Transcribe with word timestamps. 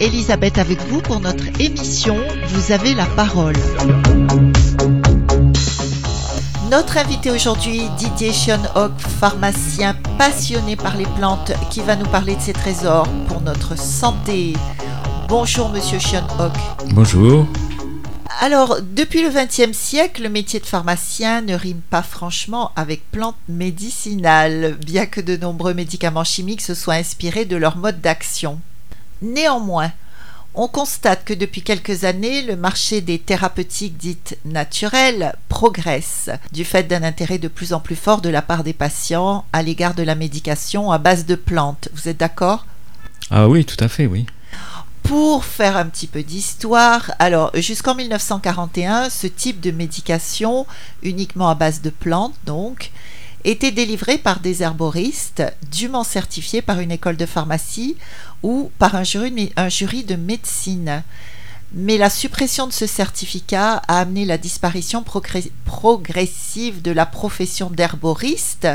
Elisabeth 0.00 0.56
avec 0.56 0.80
vous 0.84 1.02
pour 1.02 1.20
notre 1.20 1.44
émission 1.60 2.16
Vous 2.48 2.72
avez 2.72 2.94
la 2.94 3.04
parole. 3.04 3.54
Notre 6.70 6.96
invité 6.96 7.30
aujourd'hui, 7.30 7.82
Didier 7.98 8.32
Schionhock, 8.32 8.98
pharmacien 8.98 9.94
passionné 10.16 10.76
par 10.76 10.96
les 10.96 11.04
plantes, 11.18 11.52
qui 11.70 11.80
va 11.80 11.96
nous 11.96 12.06
parler 12.06 12.34
de 12.34 12.40
ses 12.40 12.54
trésors 12.54 13.08
pour 13.28 13.42
notre 13.42 13.76
santé. 13.76 14.54
Bonjour 15.28 15.68
Monsieur 15.68 15.98
Schionhock. 15.98 16.54
Bonjour. 16.94 17.46
Alors, 18.40 18.78
depuis 18.80 19.22
le 19.22 19.28
XXe 19.28 19.76
siècle, 19.76 20.22
le 20.22 20.30
métier 20.30 20.60
de 20.60 20.66
pharmacien 20.66 21.42
ne 21.42 21.54
rime 21.54 21.82
pas 21.90 22.02
franchement 22.02 22.72
avec 22.74 23.02
plantes 23.10 23.36
médicinales, 23.50 24.78
bien 24.86 25.04
que 25.04 25.20
de 25.20 25.36
nombreux 25.36 25.74
médicaments 25.74 26.24
chimiques 26.24 26.62
se 26.62 26.72
soient 26.72 26.94
inspirés 26.94 27.44
de 27.44 27.56
leur 27.56 27.76
mode 27.76 28.00
d'action. 28.00 28.60
Néanmoins, 29.22 29.92
on 30.54 30.66
constate 30.66 31.24
que 31.24 31.34
depuis 31.34 31.62
quelques 31.62 32.04
années, 32.04 32.42
le 32.42 32.56
marché 32.56 33.00
des 33.00 33.18
thérapeutiques 33.18 33.96
dites 33.96 34.36
naturelles 34.44 35.34
progresse, 35.48 36.28
du 36.52 36.64
fait 36.64 36.84
d'un 36.84 37.04
intérêt 37.04 37.38
de 37.38 37.46
plus 37.48 37.72
en 37.72 37.80
plus 37.80 37.94
fort 37.94 38.20
de 38.20 38.30
la 38.30 38.42
part 38.42 38.64
des 38.64 38.72
patients 38.72 39.44
à 39.52 39.62
l'égard 39.62 39.94
de 39.94 40.02
la 40.02 40.16
médication 40.16 40.90
à 40.90 40.98
base 40.98 41.24
de 41.24 41.36
plantes. 41.36 41.88
Vous 41.94 42.08
êtes 42.08 42.16
d'accord? 42.16 42.66
Ah 43.30 43.48
oui, 43.48 43.64
tout 43.64 43.82
à 43.82 43.88
fait, 43.88 44.06
oui. 44.06 44.26
Pour 45.04 45.44
faire 45.44 45.76
un 45.76 45.86
petit 45.86 46.06
peu 46.06 46.22
d'histoire, 46.22 47.12
alors 47.18 47.52
jusqu'en 47.54 47.94
1941, 47.94 49.08
ce 49.08 49.26
type 49.28 49.60
de 49.60 49.70
médication, 49.70 50.66
uniquement 51.02 51.48
à 51.48 51.54
base 51.54 51.80
de 51.80 51.90
plantes 51.90 52.34
donc, 52.44 52.90
était 53.44 53.70
délivré 53.70 54.18
par 54.18 54.40
des 54.40 54.62
herboristes 54.62 55.42
dûment 55.70 56.04
certifiés 56.04 56.62
par 56.62 56.80
une 56.80 56.90
école 56.90 57.16
de 57.16 57.26
pharmacie 57.26 57.96
ou 58.42 58.70
par 58.78 58.94
un 58.94 59.04
jury, 59.04 60.04
de 60.04 60.16
médecine. 60.16 61.02
Mais 61.72 61.98
la 61.98 62.10
suppression 62.10 62.66
de 62.66 62.72
ce 62.72 62.86
certificat 62.86 63.82
a 63.86 64.00
amené 64.00 64.24
la 64.24 64.38
disparition 64.38 65.04
progressive 65.64 66.82
de 66.82 66.90
la 66.90 67.06
profession 67.06 67.70
d'herboriste 67.70 68.66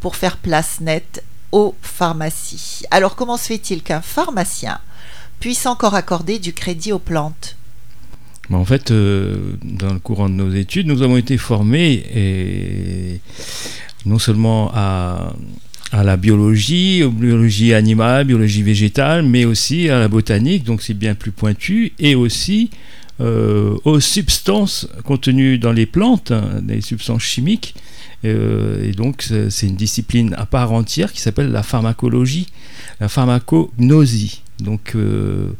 pour 0.00 0.16
faire 0.16 0.36
place 0.36 0.80
nette 0.80 1.22
aux 1.52 1.74
pharmacies. 1.80 2.82
Alors 2.90 3.16
comment 3.16 3.36
se 3.36 3.46
fait-il 3.46 3.82
qu'un 3.82 4.02
pharmacien 4.02 4.80
puisse 5.38 5.66
encore 5.66 5.94
accorder 5.94 6.38
du 6.38 6.52
crédit 6.52 6.92
aux 6.92 6.98
plantes? 6.98 7.56
En 8.54 8.64
fait, 8.64 8.90
euh, 8.90 9.36
dans 9.64 9.92
le 9.92 9.98
courant 9.98 10.28
de 10.28 10.34
nos 10.34 10.52
études, 10.52 10.86
nous 10.86 11.02
avons 11.02 11.16
été 11.16 11.36
formés 11.36 13.20
non 14.04 14.18
seulement 14.18 14.70
à, 14.72 15.32
la 15.92 16.16
biologie, 16.16 17.02
aux 17.02 17.10
biologie 17.10 17.74
animale, 17.74 18.26
biologie 18.26 18.62
végétale, 18.62 19.22
mais 19.22 19.44
aussi 19.44 19.88
à 19.88 19.98
la 19.98 20.08
botanique, 20.08 20.64
donc 20.64 20.82
c'est 20.82 20.94
bien 20.94 21.14
plus 21.14 21.32
pointu, 21.32 21.92
et 21.98 22.14
aussi 22.14 22.70
euh, 23.20 23.76
aux 23.84 23.98
substances 23.98 24.88
contenues 25.04 25.58
dans 25.58 25.72
les 25.72 25.86
plantes, 25.86 26.32
hein, 26.32 26.60
des 26.62 26.80
substances 26.82 27.22
chimiques. 27.22 27.74
Euh, 28.24 28.88
et 28.88 28.92
donc 28.92 29.22
c'est 29.50 29.66
une 29.66 29.76
discipline 29.76 30.34
à 30.38 30.46
part 30.46 30.72
entière 30.72 31.12
qui 31.12 31.20
s'appelle 31.20 31.50
la 31.50 31.62
pharmacologie, 31.62 32.48
la 33.00 33.08
pharmacognosie. 33.08 34.42
Donc 34.58 34.92
euh, 34.94 35.50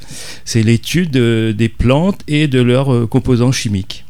c'est 0.44 0.62
l'étude 0.62 1.16
euh, 1.16 1.52
des 1.52 1.68
plantes 1.68 2.20
et 2.28 2.48
de 2.48 2.60
leurs 2.60 3.08
composants 3.08 3.52
chimiques. 3.52 4.04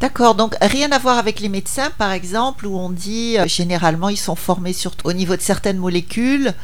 D'accord, 0.00 0.34
donc 0.34 0.54
rien 0.62 0.90
à 0.92 0.98
voir 0.98 1.18
avec 1.18 1.40
les 1.40 1.50
médecins 1.50 1.90
par 1.98 2.12
exemple 2.12 2.66
où 2.66 2.78
on 2.78 2.90
dit 2.90 3.36
généralement 3.46 4.08
ils 4.08 4.16
sont 4.16 4.36
formés 4.36 4.74
au 5.04 5.12
niveau 5.12 5.36
de 5.36 5.42
certaines 5.42 5.76
molécules 5.76 6.54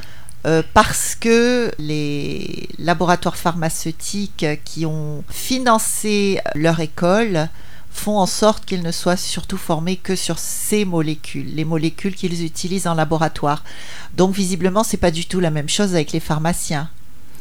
parce 0.72 1.16
que 1.16 1.72
les 1.78 2.68
laboratoires 2.78 3.36
pharmaceutiques 3.36 4.46
qui 4.64 4.86
ont 4.86 5.22
financé 5.28 6.38
leur 6.54 6.78
école 6.80 7.48
font 7.96 8.18
en 8.18 8.26
sorte 8.26 8.64
qu'ils 8.64 8.82
ne 8.82 8.92
soient 8.92 9.16
surtout 9.16 9.56
formés 9.56 9.96
que 9.96 10.16
sur 10.16 10.38
ces 10.38 10.84
molécules, 10.84 11.54
les 11.54 11.64
molécules 11.64 12.14
qu'ils 12.14 12.44
utilisent 12.44 12.86
en 12.86 12.94
laboratoire. 12.94 13.64
Donc 14.16 14.34
visiblement 14.34 14.84
c'est 14.84 14.96
pas 14.96 15.10
du 15.10 15.26
tout 15.26 15.40
la 15.40 15.50
même 15.50 15.68
chose 15.68 15.94
avec 15.94 16.12
les 16.12 16.20
pharmaciens. 16.20 16.88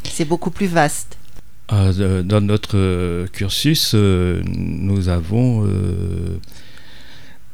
C'est 0.03 0.25
beaucoup 0.25 0.51
plus 0.51 0.67
vaste. 0.67 1.17
Ah, 1.67 1.91
dans 2.23 2.41
notre 2.41 2.77
euh, 2.77 3.27
cursus, 3.27 3.93
euh, 3.95 4.43
nous 4.45 5.09
avons 5.09 5.66
euh, 5.66 6.38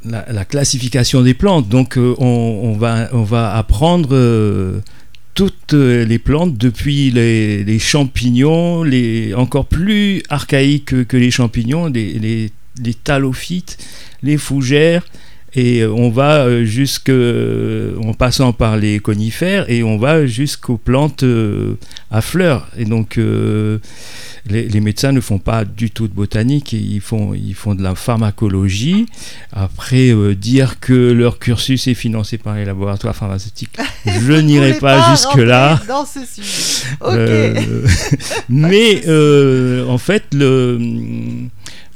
la, 0.04 0.44
classification 0.44 1.22
des 1.22 1.34
plantes. 1.34 1.70
Donc, 1.70 1.98
on, 1.98 2.76
va, 2.78 3.08
on 3.14 3.24
va 3.24 3.56
apprendre 3.56 4.82
toutes 5.34 5.74
les 5.74 6.20
plantes, 6.20 6.58
depuis 6.58 7.10
les, 7.10 7.80
champignons, 7.80 8.84
les, 8.84 9.34
encore 9.34 9.68
plus 9.68 10.24
archaïques 10.28 11.08
que, 11.08 11.18
les 11.18 11.32
champignons, 11.32 11.88
les, 11.88 12.52
les 12.80 12.94
talophytes, 12.94 13.78
les 14.24 14.38
fougères, 14.38 15.04
et 15.54 15.86
on 15.86 16.10
va 16.10 16.46
euh, 16.46 16.64
jusque 16.64 17.10
euh, 17.10 17.98
en 18.06 18.14
passant 18.14 18.54
par 18.54 18.78
les 18.78 19.00
conifères 19.00 19.70
et 19.70 19.84
on 19.84 19.98
va 19.98 20.26
jusqu'aux 20.26 20.78
plantes 20.78 21.24
euh, 21.24 21.78
à 22.10 22.22
fleurs 22.22 22.70
et 22.78 22.86
donc 22.86 23.20
les, 24.48 24.82
médecins 24.82 25.12
ne 25.12 25.20
font 25.20 25.40
pas 25.40 25.66
du 25.66 25.92
tout 25.92 26.08
de 26.08 26.14
botanique, 26.14 26.74
ils 26.74 27.02
font, 27.02 27.34
ils 27.34 27.54
font 27.54 27.76
de 27.76 27.84
la 27.84 27.94
pharmacologie. 27.94 29.06
Après, 29.52 30.14
dire 30.36 30.80
que 30.80 31.12
leur 31.12 31.38
cursus 31.38 31.88
est 31.88 31.94
financé 31.94 32.40
par 32.40 32.56
les 32.56 32.66
laboratoires 32.66 33.16
pharmaceutiques, 33.16 33.78
je 34.06 34.34
n'irai 34.34 34.74
pas, 34.74 35.12
jusque-là. 35.12 35.80
mais 38.50 39.04
en 39.88 39.98
fait, 40.00 40.24
le 40.34 40.80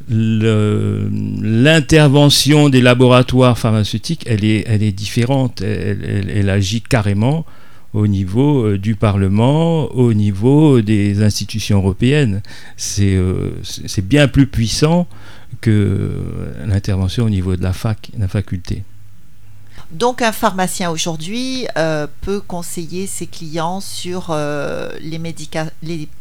l'intervention 0.09 2.69
des 2.69 2.81
laboratoires 2.81 3.57
pharmaceutiques, 3.57 4.23
elle 4.27 4.45
est, 4.45 4.63
elle 4.67 4.83
est 4.83 4.91
différente. 4.91 5.61
Elle, 5.61 6.49
agit 6.49 6.81
carrément 6.81 7.45
au 7.93 8.07
niveau 8.07 8.65
euh, 8.65 8.77
du 8.77 8.95
Parlement, 8.95 9.85
au 9.93 10.13
niveau 10.13 10.81
des 10.81 11.23
institutions 11.23 11.77
européennes. 11.77 12.41
Euh, 12.99 13.51
c'est 13.63 14.07
bien 14.07 14.27
plus 14.27 14.47
puissant 14.47 15.07
que 15.61 16.11
l'intervention 16.67 17.25
au 17.25 17.29
niveau 17.29 17.55
de 17.55 17.63
la 17.63 17.73
fac, 17.73 18.11
la 18.19 18.27
faculté. 18.27 18.83
Donc 19.91 20.21
un 20.21 20.31
pharmacien 20.31 20.91
aujourd'hui 20.91 21.67
euh, 21.77 22.05
peut 22.21 22.41
conseiller 22.41 23.07
ses 23.07 23.27
clients 23.27 23.79
sur 23.79 24.35
les, 24.35 25.19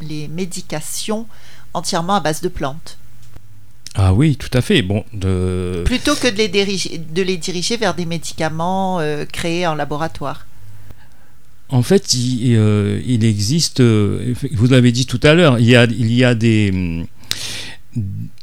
les 0.00 0.28
médications 0.28 1.26
entièrement 1.74 2.14
à 2.14 2.20
base 2.20 2.40
de 2.40 2.48
plantes. 2.48 2.96
Ah 3.94 4.12
oui, 4.12 4.36
tout 4.36 4.50
à 4.52 4.60
fait. 4.60 4.82
Bon, 4.82 5.04
de... 5.12 5.82
Plutôt 5.84 6.16
que 6.16 6.28
de 6.28 6.36
les, 6.36 6.48
diriger, 6.48 6.98
de 6.98 7.22
les 7.22 7.36
diriger 7.36 7.76
vers 7.76 7.94
des 7.94 8.06
médicaments 8.06 8.98
euh, 9.00 9.24
créés 9.24 9.66
en 9.66 9.74
laboratoire. 9.74 10.46
En 11.68 11.82
fait, 11.82 12.12
il, 12.14 12.56
euh, 12.56 13.00
existe, 13.06 13.80
euh, 13.80 14.34
vous 14.52 14.66
l'avez 14.66 14.92
dit 14.92 15.06
tout 15.06 15.20
à 15.22 15.34
l'heure, 15.34 15.58
il 15.58 15.66
y 15.66 15.76
a, 15.76 15.84
il 15.84 16.12
y 16.12 16.24
a 16.24 16.34
des, 16.34 17.04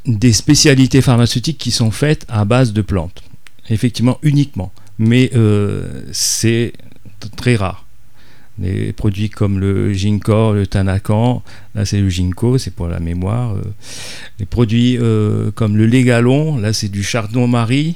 des 0.06 0.34
spécialités 0.34 1.02
pharmaceutiques 1.02 1.58
qui 1.58 1.72
sont 1.72 1.92
faites 1.92 2.26
à 2.30 2.46
base 2.46 2.72
de 2.72 2.82
plantes. 2.82 3.22
Effectivement, 3.70 4.20
uniquement. 4.24 4.72
Mais 4.98 5.32
c'est 6.12 6.74
très 7.36 7.56
rare. 7.56 7.86
Des 8.58 8.94
produits 8.94 9.30
comme 9.30 9.60
le 9.60 9.94
Ginkor, 9.94 10.54
le 10.54 10.68
Tanakan, 10.68 11.42
là 11.74 11.86
c'est 11.86 12.00
le 12.00 12.10
Ginkgo, 12.10 12.58
c'est 12.58 12.74
pour 12.74 12.88
la 12.88 13.00
mémoire. 13.00 13.56
Euh. 13.56 13.62
Les 14.40 14.46
produits 14.46 14.98
euh, 14.98 15.52
comme 15.52 15.78
le 15.78 15.86
Légalon, 15.86 16.58
là 16.58 16.74
c'est 16.74 16.90
du 16.90 17.04
chardon-marie, 17.04 17.96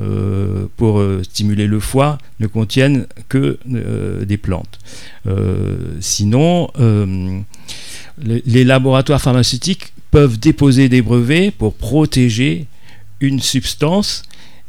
euh, 0.00 0.66
pour 0.78 1.02
stimuler 1.22 1.66
le 1.66 1.78
foie 1.78 2.16
ne 2.38 2.46
contiennent 2.46 3.06
que 3.28 3.58
des 4.24 4.38
plantes. 4.38 4.78
sinon, 6.00 6.70
les 8.18 8.64
laboratoires 8.64 9.20
pharmaceutiques 9.20 9.92
peuvent 10.10 10.38
déposer 10.38 10.88
des 10.88 11.02
brevets 11.02 11.50
pour 11.50 11.74
protéger 11.74 12.66
une 13.20 13.40
substance 13.40 14.22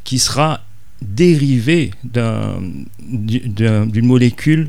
qui 0.04 0.18
sera 0.18 0.60
dérivée 1.00 1.92
d'une 2.04 4.06
molécule 4.06 4.68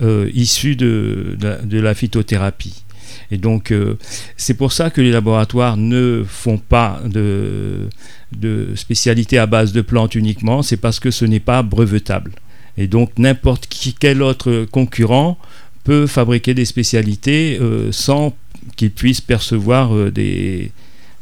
euh, 0.00 0.30
issus 0.32 0.76
de, 0.76 1.36
de, 1.38 1.80
la 1.80 1.92
phytothérapie. 1.92 2.84
Et 3.32 3.36
donc, 3.36 3.72
euh, 3.72 3.98
c'est 4.36 4.54
pour 4.54 4.70
ça 4.72 4.90
que 4.90 5.00
les 5.00 5.10
laboratoires 5.10 5.76
ne 5.76 6.24
font 6.24 6.58
pas 6.58 7.00
de, 7.04 7.88
de 8.30 8.68
spécialité 8.76 9.38
à 9.38 9.46
base 9.46 9.72
de 9.72 9.80
plantes 9.80 10.14
uniquement, 10.14 10.62
c'est 10.62 10.76
parce 10.76 11.00
que 11.00 11.10
ce 11.10 11.24
n'est 11.24 11.40
pas 11.40 11.62
brevetable. 11.62 12.32
Et 12.76 12.86
donc, 12.86 13.10
n'importe 13.18 13.68
quel 13.98 14.22
autre 14.22 14.66
concurrent 14.70 15.36
peut 15.82 16.06
fabriquer 16.06 16.54
des 16.54 16.64
spécialités 16.64 17.58
euh, 17.60 17.90
sans 17.90 18.36
qu'il 18.76 18.92
puisse 18.92 19.20
percevoir 19.20 20.12
des, 20.12 20.70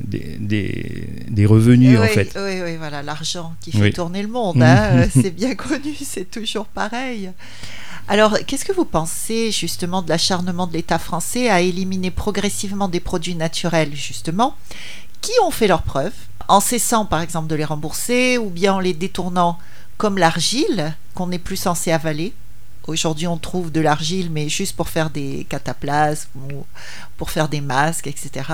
des, 0.05 0.37
des, 1.29 1.47
revenus 1.47 1.99
en 1.99 2.07
fait. 2.07 2.37
Oui, 2.37 2.61
oui, 2.63 2.77
voilà, 2.77 3.03
l'argent 3.03 3.55
qui 3.63 3.73
fait 3.73 3.93
tourner 3.93 4.21
le 4.21 4.29
monde, 4.29 4.63
hein, 4.63 5.07
c'est 5.11 5.35
bien 5.35 5.55
connu, 5.55 5.95
c'est 5.99 6.31
toujours 6.31 6.67
pareil. 6.67 7.31
Alors, 8.09 8.39
qu'est-ce 8.47 8.65
que 8.65 8.73
vous 8.73 8.85
pensez 8.85 9.51
justement 9.51 10.01
de 10.01 10.09
l'acharnement 10.09 10.69
de 10.69 10.75
l'État 10.75 10.99
français 10.99 11.51
à 11.51 11.61
éliminer 11.61 12.13
progressivement 12.13 12.89
des 12.89 13.01
produits 13.01 13.35
naturels, 13.35 13.97
justement, 13.97 14.55
qui 15.21 15.33
ont 15.43 15.51
fait 15.51 15.67
leurs 15.67 15.83
preuves, 15.83 16.15
en 16.47 16.61
cessant 16.61 17.05
par 17.05 17.21
exemple 17.21 17.49
de 17.49 17.57
les 17.57 17.65
rembourser 17.65 18.39
ou 18.39 18.49
bien 18.49 18.75
en 18.75 18.81
les 18.81 18.95
détournant 18.95 19.59
comme 19.97 20.19
l'argile 20.19 20.95
qu'on 21.15 21.27
n'est 21.27 21.41
plus 21.41 21.57
censé 21.57 21.91
avaler? 21.91 22.33
Aujourd'hui, 22.87 23.27
on 23.27 23.39
trouve 23.39 23.73
de 23.73 23.81
l'argile, 23.81 24.31
mais 24.31 24.49
juste 24.49 24.77
pour 24.77 24.89
faire 24.89 25.11
des 25.11 25.45
cataplasmes 25.49 26.29
ou 26.37 26.65
pour 27.17 27.33
faire 27.33 27.49
des 27.49 27.61
masques, 27.61 28.07
etc. 28.07 28.49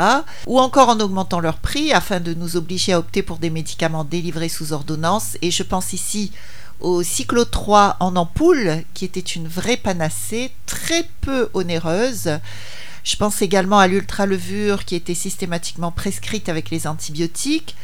Ou 0.47 0.59
encore 0.59 0.89
en 0.89 1.01
augmentant 1.01 1.41
leur 1.41 1.59
prix 1.59 1.93
afin 1.93 2.21
de 2.21 2.33
nous 2.33 2.57
obliger 2.57 2.95
à 2.95 2.99
opter 2.99 3.23
pour 3.23 3.37
des 3.37 3.51
médicaments 3.51 4.05
délivrés 4.05 4.49
sous 4.49 4.73
ordonnance. 4.73 5.37
Et 5.43 5.51
je 5.51 5.63
pense 5.63 5.93
ici 5.93 6.33
au 6.83 7.03
Cyclo 7.03 7.45
3 7.45 7.97
en 8.01 8.17
ampoule, 8.17 8.83
qui 8.93 9.05
était 9.05 9.21
une 9.21 9.49
vraie 9.49 9.77
panacée, 9.77 10.51
très 10.67 11.09
peu 11.23 11.49
onéreuse. 11.55 12.39
Je 13.05 13.17
pense 13.17 13.41
également 13.43 13.79
à 13.79 13.89
l'ultralevure 13.89 14.85
qui 14.85 14.95
était 14.95 15.15
systématiquement 15.15 15.91
prescrite 15.91 16.49
avec 16.49 16.71
les 16.71 16.87
antibiotiques. 16.87 17.75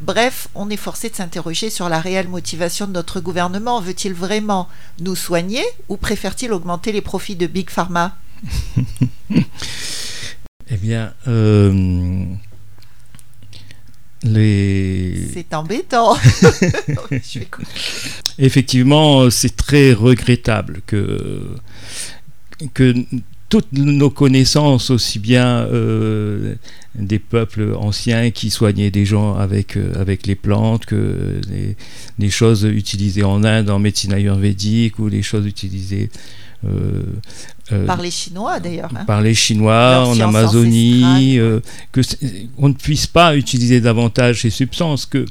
Bref, 0.00 0.48
on 0.54 0.70
est 0.70 0.76
forcé 0.76 1.08
de 1.08 1.16
s'interroger 1.16 1.70
sur 1.70 1.88
la 1.88 2.00
réelle 2.00 2.28
motivation 2.28 2.86
de 2.86 2.92
notre 2.92 3.20
gouvernement. 3.20 3.80
Veut-il 3.80 4.12
vraiment 4.12 4.68
nous 5.00 5.16
soigner 5.16 5.64
ou 5.88 5.96
préfère-t-il 5.96 6.52
augmenter 6.52 6.92
les 6.92 7.00
profits 7.00 7.36
de 7.36 7.46
Big 7.46 7.70
Pharma? 7.70 8.16
Eh 10.70 10.76
bien, 10.76 11.14
euh, 11.26 12.26
les... 14.22 15.28
C'est 15.32 15.54
embêtant. 15.54 16.16
Effectivement, 18.38 19.30
c'est 19.30 19.56
très 19.56 19.92
regrettable 19.92 20.80
que, 20.86 21.40
que 22.74 22.94
toutes 23.48 23.72
nos 23.72 24.10
connaissances, 24.10 24.90
aussi 24.90 25.18
bien 25.18 25.66
euh, 25.72 26.54
des 26.94 27.18
peuples 27.18 27.74
anciens 27.78 28.30
qui 28.30 28.50
soignaient 28.50 28.90
des 28.90 29.06
gens 29.06 29.36
avec, 29.36 29.76
euh, 29.76 29.92
avec 29.98 30.26
les 30.26 30.34
plantes, 30.34 30.84
que 30.84 31.40
des, 32.18 32.30
choses 32.30 32.64
utilisées 32.64 33.24
en 33.24 33.44
Inde 33.44 33.70
en 33.70 33.78
médecine 33.78 34.12
ayurvédique 34.12 34.98
ou 34.98 35.08
les 35.08 35.22
choses 35.22 35.46
utilisées 35.46 36.10
euh, 36.64 37.02
par 37.86 38.00
les 38.00 38.10
Chinois 38.10 38.60
d'ailleurs. 38.60 38.90
Hein. 38.96 39.04
Par 39.04 39.20
les 39.20 39.34
Chinois 39.34 40.06
en 40.06 40.18
Amazonie, 40.20 41.38
que 41.92 42.00
on 42.56 42.68
ne 42.68 42.74
puisse 42.74 43.06
pas 43.06 43.36
utiliser 43.36 43.80
davantage 43.80 44.42
ces 44.42 44.50
substances, 44.50 45.06
que, 45.06 45.26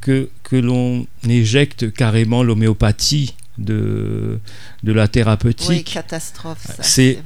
que, 0.00 0.28
que 0.42 0.56
l'on 0.56 1.06
éjecte 1.28 1.92
carrément 1.92 2.42
l'homéopathie 2.42 3.34
de, 3.58 4.40
de 4.82 4.92
la 4.92 5.08
thérapeutique. 5.08 5.68
Oui, 5.68 5.84
catastrophe. 5.84 6.66
C'est 6.80 7.18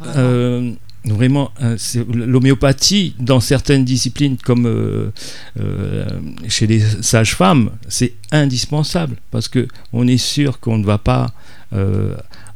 vraiment, 1.05 1.51
euh, 1.63 1.77
l'homéopathie 2.13 3.15
dans 3.19 3.41
certaines 3.41 3.85
disciplines 3.85 4.37
comme 4.37 4.67
euh, 4.67 5.11
euh, 5.59 6.07
chez 6.49 6.67
les 6.67 6.81
sages-femmes, 6.81 7.71
c'est 7.89 8.15
indispensable 8.33 9.17
parce 9.31 9.49
que 9.49 9.69
on 9.93 10.07
est 10.07 10.19
sûr 10.19 10.61
qu'on 10.61 10.79
ne 10.79 10.85
va 10.85 10.99
pas 10.99 11.33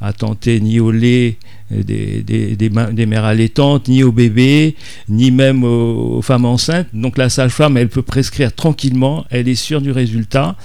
attenter 0.03 0.61
ni 0.61 0.81
au 0.81 0.91
lait 0.91 1.37
des, 1.71 2.23
des, 2.23 2.55
des, 2.57 3.07
mères 3.07 3.25
allaitantes, 3.25 3.89
ni 3.89 4.03
aux 4.03 4.13
bébés, 4.13 4.77
ni 5.09 5.31
même 5.31 5.65
aux, 5.65 6.21
femmes 6.23 6.45
enceintes. 6.45 6.89
Donc 6.93 7.17
la 7.17 7.29
sage-femme, 7.31 7.77
elle 7.77 7.89
peut 7.89 8.03
prescrire 8.03 8.53
tranquillement, 8.55 9.25
elle 9.31 9.49
est 9.49 9.55
sûre 9.55 9.81
du 9.81 9.91
résultat 9.91 10.57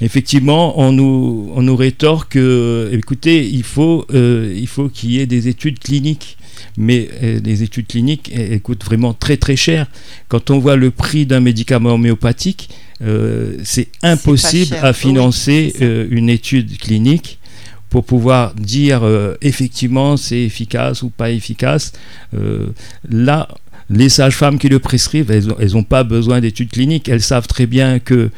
effectivement, 0.00 0.78
on 0.78 0.92
nous, 0.92 1.50
on 1.54 1.62
nous 1.62 1.76
rétorque, 1.76 2.36
écoutez, 2.36 3.48
il 3.48 3.62
faut, 3.62 4.06
euh, 4.12 4.52
il 4.56 4.66
faut 4.66 4.88
qu'il 4.88 5.12
y 5.12 5.20
ait 5.20 5.26
des 5.26 5.48
études 5.48 5.78
cliniques. 5.78 6.36
Mais 6.78 7.08
euh, 7.22 7.38
les 7.44 7.62
études 7.62 7.86
cliniques, 7.86 8.30
elles, 8.34 8.60
coûtent 8.60 8.84
vraiment 8.84 9.12
très 9.12 9.36
très 9.36 9.56
cher. 9.56 9.86
Quand 10.28 10.50
on 10.50 10.58
voit 10.58 10.76
le 10.76 10.90
prix 10.90 11.26
d'un 11.26 11.40
médicament 11.40 11.94
homéopathique, 11.94 12.70
euh, 13.02 13.58
c'est 13.62 13.88
impossible 14.02 14.74
à 14.80 14.92
financer 14.92 15.74
une 16.10 16.30
étude 16.30 16.78
clinique 16.78 17.38
pour 17.96 18.04
pouvoir 18.04 18.52
dire 18.52 19.08
effectivement 19.40 20.18
c'est 20.18 20.42
efficace 20.42 21.02
ou 21.02 21.08
pas 21.08 21.30
efficace. 21.30 21.92
là, 23.08 23.48
les 23.88 24.10
sages-femmes 24.10 24.58
qui 24.58 24.68
le 24.68 24.80
prescrivent, 24.80 25.30
elles 25.30 25.72
n'ont 25.72 25.82
pas 25.82 26.04
besoin 26.04 26.42
d'études 26.42 26.70
cliniques. 26.70 27.08
Elles 27.08 27.22
savent 27.22 27.46
très 27.46 27.64
bien 27.64 27.98
que 27.98 28.28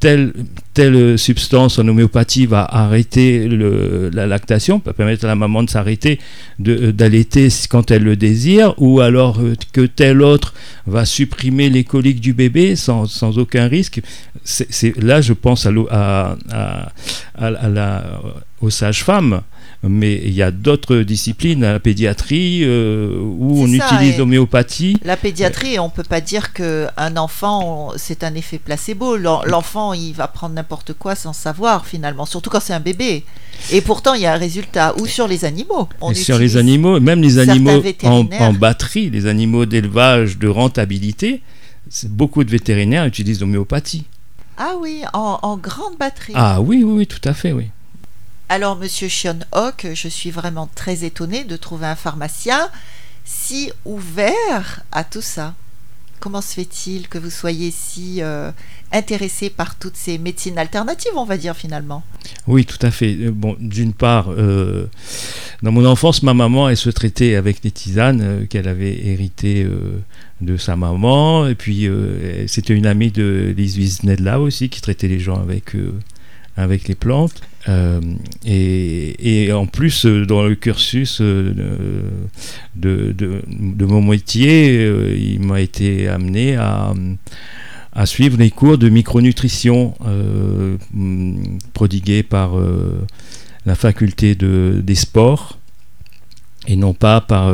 telle, 0.00 0.32
telle 0.74 1.18
substance 1.18 1.78
en 1.78 1.88
homéopathie 1.88 2.46
va 2.46 2.64
arrêter 2.64 3.48
la 3.48 4.26
lactation, 4.26 4.80
peut 4.80 4.92
permettre 4.92 5.24
à 5.24 5.28
la 5.28 5.34
maman 5.34 5.62
de 5.62 5.70
s'arrêter 5.70 6.18
euh, 6.66 6.92
d'allaiter 6.92 7.48
quand 7.70 7.90
elle 7.90 8.04
le 8.04 8.16
désire, 8.16 8.74
ou 8.78 9.00
alors 9.00 9.40
euh, 9.40 9.54
que 9.72 9.86
telle 9.86 10.22
autre 10.22 10.54
va 10.86 11.04
supprimer 11.04 11.70
les 11.70 11.84
coliques 11.84 12.20
du 12.20 12.32
bébé 12.34 12.76
sans, 12.76 13.38
aucun 13.38 13.68
risque. 13.68 14.00
C'est, 14.44 14.96
là, 15.02 15.20
je 15.20 15.32
pense 15.32 15.66
à 15.66 16.36
la, 17.40 18.20
aux 18.60 18.70
sages-femmes 18.70 19.42
mais 19.82 20.20
il 20.24 20.32
y 20.32 20.42
a 20.42 20.50
d'autres 20.50 20.98
disciplines, 20.98 21.60
la 21.60 21.80
pédiatrie, 21.80 22.60
euh, 22.64 23.18
où 23.20 23.62
on 23.62 23.66
utilise 23.66 24.18
l'homéopathie. 24.18 24.96
La 25.04 25.16
pédiatrie, 25.16 25.78
on 25.78 25.86
ne 25.86 25.90
peut 25.90 26.02
pas 26.02 26.20
dire 26.20 26.52
qu'un 26.52 27.16
enfant, 27.16 27.92
c'est 27.96 28.24
un 28.24 28.34
effet 28.34 28.58
placebo. 28.58 29.16
L'enfant, 29.16 29.92
il 29.92 30.12
va 30.12 30.28
prendre 30.28 30.54
n'importe 30.54 30.92
quoi 30.94 31.14
sans 31.14 31.32
savoir, 31.32 31.86
finalement, 31.86 32.26
surtout 32.26 32.50
quand 32.50 32.60
c'est 32.60 32.72
un 32.72 32.80
bébé. 32.80 33.24
Et 33.72 33.80
pourtant, 33.80 34.14
il 34.14 34.22
y 34.22 34.26
a 34.26 34.34
un 34.34 34.38
résultat. 34.38 34.94
Ou 34.98 35.06
sur 35.06 35.28
les 35.28 35.44
animaux. 35.44 35.88
On 36.00 36.14
sur 36.14 36.38
les 36.38 36.56
animaux, 36.56 37.00
même 37.00 37.22
les 37.22 37.38
animaux 37.38 37.82
en, 38.04 38.52
batterie, 38.52 39.10
les 39.10 39.26
animaux 39.26 39.66
d'élevage 39.66 40.38
de 40.38 40.48
rentabilité, 40.48 41.42
beaucoup 42.04 42.44
de 42.44 42.50
vétérinaires 42.50 43.06
utilisent 43.06 43.40
l'homéopathie. 43.40 44.04
Ah 44.58 44.74
oui, 44.80 45.02
en, 45.12 45.38
en, 45.42 45.56
grande 45.58 45.98
batterie. 45.98 46.32
Ah 46.34 46.60
oui, 46.62 46.82
oui, 46.82 46.98
oui, 46.98 47.06
tout 47.06 47.20
à 47.28 47.34
fait, 47.34 47.52
oui. 47.52 47.68
Alors, 48.48 48.76
monsieur 48.76 49.08
Sean 49.08 49.40
Hawk, 49.50 49.88
je 49.92 50.06
suis 50.06 50.30
vraiment 50.30 50.68
très 50.72 51.04
étonnée 51.04 51.42
de 51.42 51.56
trouver 51.56 51.86
un 51.86 51.96
pharmacien 51.96 52.68
si 53.24 53.72
ouvert 53.84 54.82
à 54.92 55.02
tout 55.02 55.20
ça. 55.20 55.54
Comment 56.20 56.40
se 56.40 56.54
fait-il 56.54 57.08
que 57.08 57.18
vous 57.18 57.30
soyez 57.30 57.72
si 57.72 58.22
euh, 58.22 58.52
intéressé 58.92 59.50
par 59.50 59.74
toutes 59.74 59.96
ces 59.96 60.18
médecines 60.18 60.58
alternatives, 60.58 61.10
on 61.16 61.24
va 61.24 61.36
dire 61.36 61.56
finalement? 61.56 62.04
Oui, 62.46 62.64
tout 62.64 62.78
à 62.82 62.92
fait. 62.92 63.16
Euh, 63.16 63.32
bon, 63.32 63.56
d'une 63.58 63.92
part, 63.92 64.30
euh, 64.30 64.88
dans 65.62 65.72
mon 65.72 65.84
enfance, 65.84 66.22
ma 66.22 66.32
maman, 66.32 66.68
elle 66.68 66.76
se 66.76 66.90
traitait 66.90 67.34
avec 67.34 67.60
des 67.62 67.72
tisanes 67.72 68.46
qu'elle 68.46 68.68
avait 68.68 69.08
héritées 69.08 69.68
de 70.40 70.56
sa 70.56 70.76
maman. 70.76 71.48
Et 71.48 71.56
puis, 71.56 71.88
c'était 72.46 72.74
une 72.74 72.86
amie 72.86 73.10
de 73.10 73.52
Lise 73.56 73.76
Wiesnedla 73.76 74.38
aussi, 74.38 74.68
qui 74.68 74.80
traitait 74.80 75.08
les 75.08 75.18
gens 75.18 75.40
avec 75.40 75.74
avec 76.56 76.88
les 76.88 76.94
plantes. 76.94 77.42
Euh, 77.68 78.00
et, 78.44 79.52
en 79.52 79.66
plus, 79.66 80.06
euh, 80.06 80.24
dans 80.24 80.44
le 80.44 80.54
cursus 80.54 81.18
euh, 81.20 81.52
de, 82.74 83.84
mon 83.84 84.02
métier, 84.02 84.86
il 85.16 85.40
m'a 85.40 85.60
été 85.60 86.08
amené 86.08 86.56
à, 86.56 86.94
suivre 88.04 88.36
les 88.38 88.50
cours 88.50 88.76
de 88.78 88.88
micronutrition 88.90 89.94
prodigués 91.72 92.22
par 92.22 92.52
la 93.64 93.74
faculté 93.74 94.34
de, 94.34 94.82
des 94.84 94.94
sports 94.94 95.58
et 96.66 96.76
non 96.76 96.92
pas 96.92 97.22
par 97.22 97.50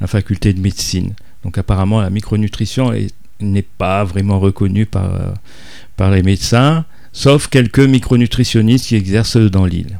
la 0.00 0.06
faculté 0.06 0.52
de 0.52 0.60
médecine. 0.60 1.14
Donc 1.42 1.56
apparemment, 1.56 2.02
la 2.02 2.10
micronutrition 2.10 2.92
n'est 3.40 3.62
pas 3.62 4.04
vraiment 4.04 4.40
reconnue 4.40 4.84
par 4.84 6.10
les 6.10 6.22
médecins 6.22 6.84
sauf 7.16 7.48
quelques 7.48 7.78
micronutritionnistes 7.78 8.88
qui 8.88 8.94
exercent 8.94 9.38
dans 9.38 9.64
l'île. 9.64 9.98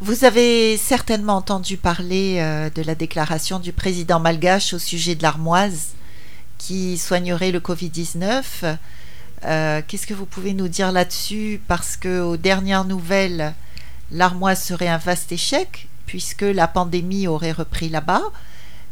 Vous 0.00 0.24
avez 0.24 0.76
certainement 0.76 1.36
entendu 1.36 1.76
parler 1.76 2.36
euh, 2.38 2.70
de 2.70 2.82
la 2.82 2.94
déclaration 2.94 3.58
du 3.58 3.72
président 3.72 4.20
malgache 4.20 4.72
au 4.72 4.78
sujet 4.78 5.16
de 5.16 5.22
l'armoise 5.24 5.94
qui 6.58 6.96
soignerait 6.96 7.50
le 7.50 7.58
Covid-19. 7.58 8.76
Euh, 9.44 9.82
qu'est-ce 9.86 10.06
que 10.06 10.14
vous 10.14 10.26
pouvez 10.26 10.54
nous 10.54 10.68
dire 10.68 10.92
là-dessus? 10.92 11.60
Parce 11.66 11.96
que 11.96 12.20
aux 12.20 12.36
dernières 12.36 12.84
nouvelles, 12.84 13.52
l'armoise 14.12 14.62
serait 14.62 14.88
un 14.88 14.98
vaste 14.98 15.32
échec 15.32 15.88
puisque 16.06 16.42
la 16.42 16.68
pandémie 16.68 17.26
aurait 17.26 17.52
repris 17.52 17.88
là-bas. 17.88 18.22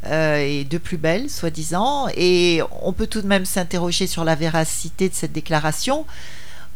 Euh, 0.06 0.38
et 0.38 0.64
de 0.64 0.78
plus 0.78 0.96
belle, 0.96 1.30
soi-disant. 1.30 2.08
Et 2.16 2.60
on 2.82 2.92
peut 2.92 3.06
tout 3.06 3.22
de 3.22 3.28
même 3.28 3.44
s'interroger 3.44 4.08
sur 4.08 4.24
la 4.24 4.34
véracité 4.34 5.08
de 5.08 5.14
cette 5.14 5.30
déclaration, 5.30 6.06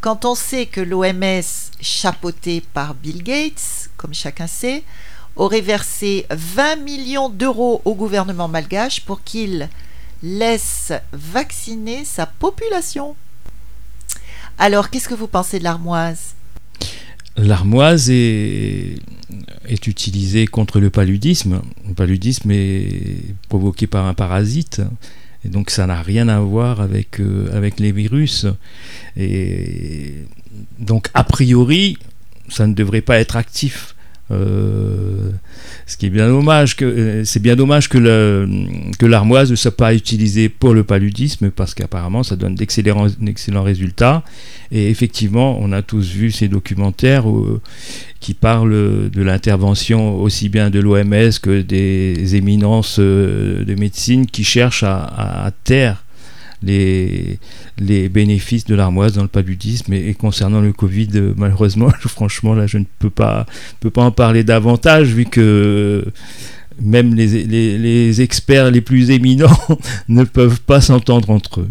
quand 0.07 0.25
on 0.25 0.37
sait 0.37 0.67
que 0.67 0.81
l'OMS, 0.81 1.43
chapeautée 1.81 2.63
par 2.73 2.95
Bill 2.95 3.25
Gates, 3.25 3.91
comme 3.97 4.15
chacun 4.15 4.47
sait, 4.47 4.85
aurait 5.35 5.61
versé 5.61 6.27
20 6.31 6.77
millions 6.77 7.29
d'euros 7.29 7.83
au 7.85 7.97
gouvernement 7.97 8.47
malgache 8.47 9.01
pour 9.01 9.25
qu'il 9.25 9.69
laisse 10.23 10.93
vacciner 11.13 12.05
sa 12.05 12.25
population. 12.25 13.17
Alors, 14.59 14.91
qu'est-ce 14.91 15.09
que 15.09 15.15
vous 15.15 15.27
pensez 15.27 15.59
de 15.59 15.65
l'armoise? 15.65 16.37
L'armoise 17.37 18.09
est, 18.09 19.01
est 19.65 19.87
utilisée 19.89 20.47
contre 20.47 20.79
le 20.79 20.91
paludisme. 20.91 21.63
Le 21.85 21.95
paludisme 21.95 22.53
est 22.53 23.35
provoqué 23.49 23.89
par 23.89 24.07
un 24.07 24.15
parasite. 24.15 24.83
Donc 25.49 25.71
ça 25.71 25.87
n'a 25.87 26.03
rien 26.03 26.29
à 26.29 26.41
voir 26.41 26.81
avec, 26.81 27.21
euh, 27.21 27.49
avec 27.53 27.81
les 27.81 27.93
virus. 27.93 28.47
Et 29.17 30.15
donc 30.79 31.09
a 31.15 31.25
priori, 31.25 31.99
ça 32.49 32.67
ne 32.67 32.75
devrait 32.75 33.01
pas 33.01 33.19
être 33.19 33.37
actif. 33.37 33.96
Euh, 34.33 35.31
ce 35.87 35.97
qui 35.97 36.07
est 36.07 36.11
bien 36.11 36.27
dommage 36.27 36.75
euh, 36.83 37.23
c'est 37.25 37.41
bien 37.41 37.55
dommage 37.55 37.89
que, 37.89 37.97
l'armoise 39.07 39.53
ne 39.53 39.57
soit 39.57 39.77
pas 39.77 39.95
utilisée 39.95 40.49
pour 40.49 40.75
le 40.75 40.83
paludisme 40.83 41.51
parce 41.51 41.75
qu'apparemment 41.75 42.25
ça 42.25 42.35
donne 42.35 42.57
d'excellents, 42.57 43.63
résultats. 43.63 44.25
Et 44.73 44.91
effectivement 44.91 45.59
on 45.61 45.71
a 45.71 45.83
tous 45.83 46.11
vu 46.11 46.33
ces 46.33 46.49
documentaires 46.49 47.25
qui 48.19 48.35
parlent 48.35 49.11
de 49.11 49.23
l'intervention 49.23 50.21
aussi 50.21 50.49
bien 50.49 50.71
de 50.71 50.81
l'OMS 50.81 51.39
que 51.41 51.63
des 51.63 52.35
éminences 52.35 52.97
euh, 52.99 53.65
de 53.65 53.75
médecine 53.77 54.27
qui 54.27 54.43
cherchent 54.43 54.83
à 54.85 55.51
taire 55.63 56.06
les, 56.63 57.39
bénéfices 58.09 58.65
de 58.65 58.75
l'armoise 58.75 59.15
dans 59.15 59.23
le 59.23 59.29
paludisme. 59.29 59.93
Et, 59.93 60.15
concernant 60.15 60.61
le 60.61 60.73
Covid, 60.73 61.09
euh, 61.15 61.35
malheureusement, 61.37 61.91
franchement, 62.01 62.55
là, 62.55 62.67
je 62.67 62.79
ne 62.79 62.85
peux 62.99 63.11
pas, 63.11 63.47
en 63.97 64.11
parler 64.11 64.45
davantage 64.45 65.09
vu 65.09 65.25
que 65.25 66.05
même 66.81 67.15
les, 67.15 67.45
les, 67.45 67.79
les 67.79 68.21
experts 68.21 68.71
les 68.71 68.83
plus 68.83 69.11
éminents 69.11 69.59
ne 70.09 70.25
peuvent 70.25 70.61
pas 70.61 70.81
s'entendre 70.81 71.31
entre 71.31 71.61
eux. 71.61 71.71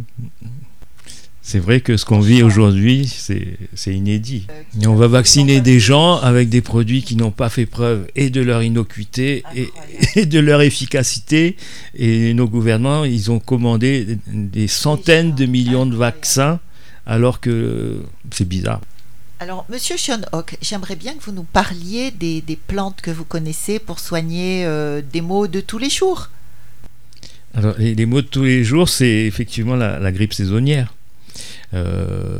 C'est 1.48 1.60
vrai 1.60 1.80
que 1.80 1.96
ce 1.96 2.06
qu'on 2.06 2.22
vit 2.22 2.42
aujourd'hui, 2.42 3.06
c'est 3.06 3.94
inédit. 3.94 4.48
Et 4.82 4.88
on 4.88 4.96
va 4.96 5.06
vacciner 5.06 5.62
des 5.62 5.80
gens 5.80 6.18
avec 6.18 6.50
des 6.50 6.62
produits 6.62 7.04
qui 7.04 7.16
n'ont 7.16 7.30
pas 7.30 7.50
fait 7.50 7.68
preuve 7.68 8.08
et 8.16 8.32
de 8.32 8.42
leur 8.42 8.64
innocuité 8.64 9.44
et, 9.56 9.70
et, 10.16 10.26
de 10.26 10.40
leur 10.40 10.64
efficacité. 10.64 11.56
Et 11.94 12.34
nos 12.34 12.48
gouvernements, 12.48 13.06
ils 13.06 13.30
ont 13.30 13.38
commandé 13.38 14.18
des 14.26 14.68
centaines 14.68 15.36
de 15.36 15.46
millions 15.46 15.86
de 15.86 15.96
vaccins 15.96 16.60
alors 17.06 17.40
que 17.40 18.02
c'est 18.32 18.48
bizarre. 18.48 18.82
Alors, 19.40 19.68
Monsieur 19.70 19.98
Sean 19.98 20.22
Hawk, 20.32 20.58
j'aimerais 20.64 20.96
bien 20.96 21.14
que 21.14 21.24
vous 21.24 21.32
nous 21.32 21.44
parliez 21.44 22.10
des, 22.10 22.42
des, 22.42 22.56
plantes 22.56 23.02
que 23.02 23.12
vous 23.12 23.24
connaissez 23.24 23.78
pour 23.78 24.00
soigner 24.00 24.66
euh, 24.66 25.00
des 25.14 25.22
maux 25.22 25.46
de 25.46 25.62
tous 25.62 25.78
les 25.78 25.92
jours. 25.92 26.32
Alors, 27.54 27.76
les, 27.78 27.94
les 27.94 28.08
maux 28.08 28.24
de 28.24 28.28
tous 28.28 28.46
les 28.46 28.64
jours, 28.64 28.90
c'est 28.90 29.26
effectivement 29.28 29.76
la, 29.76 30.00
la 30.00 30.12
grippe 30.12 30.34
saisonnière. 30.34 30.95
Euh, 31.74 32.40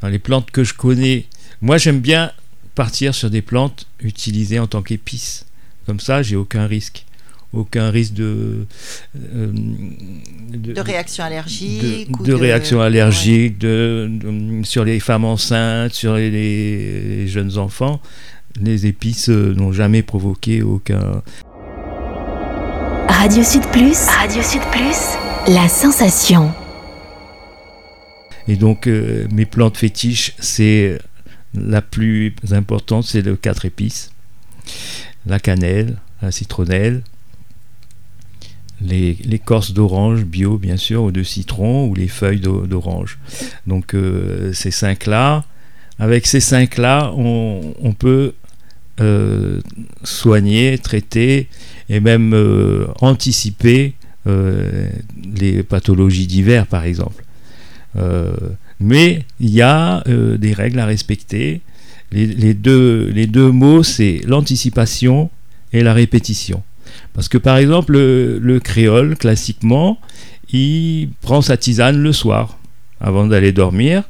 dans 0.00 0.08
les 0.08 0.18
plantes 0.18 0.50
que 0.50 0.64
je 0.64 0.74
connais, 0.74 1.26
moi 1.60 1.78
j'aime 1.78 2.00
bien 2.00 2.32
partir 2.74 3.14
sur 3.14 3.30
des 3.30 3.42
plantes 3.42 3.86
utilisées 4.00 4.58
en 4.58 4.66
tant 4.66 4.82
qu'épices. 4.82 5.46
Comme 5.86 6.00
ça, 6.00 6.22
j'ai 6.22 6.36
aucun 6.36 6.66
risque. 6.66 7.04
Aucun 7.52 7.90
risque 7.90 8.14
de. 8.14 8.66
Euh, 9.34 9.52
de, 10.50 10.72
de, 10.72 10.80
réaction 10.80 11.24
allergique 11.24 12.12
De, 12.20 12.24
de 12.26 12.32
réaction 12.32 12.80
allergique, 12.80 13.54
ouais. 13.54 13.68
de, 13.68 14.60
sur 14.62 14.84
les 14.84 15.00
femmes 15.00 15.24
enceintes, 15.24 15.92
sur 15.92 16.14
les, 16.14 16.30
les 16.30 17.26
jeunes 17.26 17.58
enfants. 17.58 18.00
Les 18.60 18.86
épices 18.86 19.30
euh, 19.30 19.52
n'ont 19.54 19.72
jamais 19.72 20.02
provoqué 20.02 20.62
aucun. 20.62 21.22
Radio 23.08 23.42
Sud 23.42 23.66
Plus. 23.72 23.98
Radio 24.06 24.42
Sud 24.42 24.62
Plus. 24.70 25.18
La 25.48 25.68
sensation. 25.68 26.52
Et 28.48 28.56
donc, 28.56 28.86
euh, 28.86 29.26
mes 29.32 29.46
plantes 29.46 29.76
fétiches, 29.76 30.34
c'est 30.38 30.98
la 31.54 31.82
plus 31.82 32.34
importante, 32.52 33.04
c'est 33.04 33.22
le 33.22 33.36
quatre 33.36 33.64
épices 33.64 34.10
la 35.26 35.38
cannelle, 35.38 35.96
la 36.22 36.30
citronnelle, 36.30 37.02
l'écorce 38.80 39.72
d'orange 39.72 40.24
bio, 40.24 40.56
bien 40.56 40.78
sûr, 40.78 41.02
ou 41.02 41.12
de 41.12 41.22
citron, 41.22 41.86
ou 41.86 41.94
les 41.94 42.08
feuilles 42.08 42.40
d'orange. 42.40 43.18
Donc, 43.66 43.94
euh, 43.94 44.52
ces 44.54 44.70
cinq-là, 44.70 45.44
avec 45.98 46.26
ces 46.26 46.40
cinq-là, 46.40 47.12
on, 47.14 47.92
peut 47.98 48.32
euh, 49.00 49.60
soigner, 50.02 50.78
traiter 50.78 51.48
et 51.90 52.00
même 52.00 52.34
anticiper 53.00 53.94
les 54.24 55.62
pathologies 55.62 56.26
d'hiver, 56.26 56.66
par 56.66 56.84
exemple. 56.84 57.24
Euh, 57.96 58.32
mais 58.78 59.24
il 59.40 59.50
y 59.50 59.62
a 59.62 60.02
euh, 60.08 60.36
des 60.38 60.52
règles 60.52 60.78
à 60.78 60.86
respecter. 60.86 61.60
Les, 62.12 62.54
deux, 62.54 63.50
mots, 63.52 63.82
c'est 63.84 64.20
l'anticipation 64.26 65.30
et 65.72 65.82
la 65.82 65.94
répétition. 65.94 66.62
Parce 67.14 67.28
que 67.28 67.38
par 67.38 67.56
exemple, 67.56 67.92
le, 67.92 68.38
le, 68.38 68.58
créole, 68.58 69.16
classiquement, 69.16 70.00
il 70.52 71.10
prend 71.20 71.40
sa 71.40 71.56
tisane 71.56 72.02
le 72.02 72.12
soir, 72.12 72.58
avant 73.00 73.26
d'aller 73.26 73.52
dormir. 73.52 74.02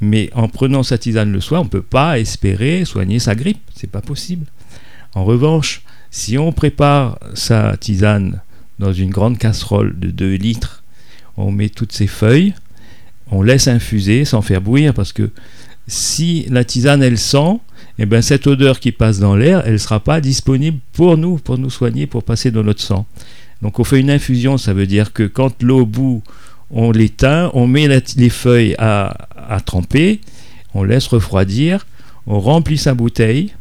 Mais 0.00 0.30
en 0.34 0.48
prenant 0.48 0.82
sa 0.82 0.98
tisane 0.98 1.32
le 1.32 1.40
soir, 1.40 1.62
on 1.62 1.64
ne 1.64 1.70
peut 1.70 1.82
pas 1.82 2.20
espérer 2.20 2.84
soigner 2.84 3.18
sa 3.18 3.34
grippe. 3.34 3.62
C'est 3.74 3.90
pas 3.90 4.00
possible. 4.00 4.46
En 5.14 5.24
revanche, 5.24 5.82
si 6.10 6.38
on 6.38 6.52
prépare 6.52 7.18
sa 7.34 7.76
tisane 7.76 8.40
dans 8.78 8.92
une 8.92 9.10
grande 9.10 9.38
casserole 9.38 9.98
de 9.98 10.10
2 10.10 10.34
litres, 10.34 10.84
on 11.36 11.50
met 11.50 11.68
toutes 11.68 11.92
ses 11.92 12.06
feuilles, 12.06 12.54
on 13.34 13.42
laisse 13.42 13.68
infuser 13.68 14.24
sans 14.24 14.42
faire 14.42 14.60
bouillir 14.60 14.94
parce 14.94 15.12
que 15.12 15.30
si 15.86 16.46
la 16.48 16.64
tisane 16.64 17.02
elle 17.02 17.18
sent, 17.18 17.60
eh 17.98 18.06
ben 18.06 18.22
cette 18.22 18.46
odeur 18.46 18.80
qui 18.80 18.92
passe 18.92 19.18
dans 19.18 19.36
l'air, 19.36 19.62
elle 19.66 19.74
ne 19.74 19.78
sera 19.78 20.00
pas 20.00 20.20
disponible 20.20 20.78
pour 20.92 21.16
nous, 21.16 21.36
pour 21.36 21.58
nous 21.58 21.70
soigner, 21.70 22.06
pour 22.06 22.22
passer 22.22 22.50
dans 22.50 22.62
notre 22.62 22.80
sang. 22.80 23.06
Donc 23.60 23.78
on 23.78 23.84
fait 23.84 24.00
une 24.00 24.10
infusion, 24.10 24.56
ça 24.56 24.72
veut 24.72 24.86
dire 24.86 25.12
que 25.12 25.24
quand 25.24 25.62
l'eau 25.62 25.84
bout, 25.84 26.22
on 26.70 26.90
l'éteint, 26.90 27.50
on 27.54 27.66
met 27.66 27.86
la, 27.86 28.00
les 28.16 28.30
feuilles 28.30 28.74
à, 28.78 29.28
à, 29.36 29.60
tremper, 29.60 30.20
on 30.74 30.82
laisse 30.82 31.06
refroidir, 31.06 31.86
on 32.26 32.40
remplit 32.40 32.78
sa 32.78 32.94
bouteille 32.94 33.52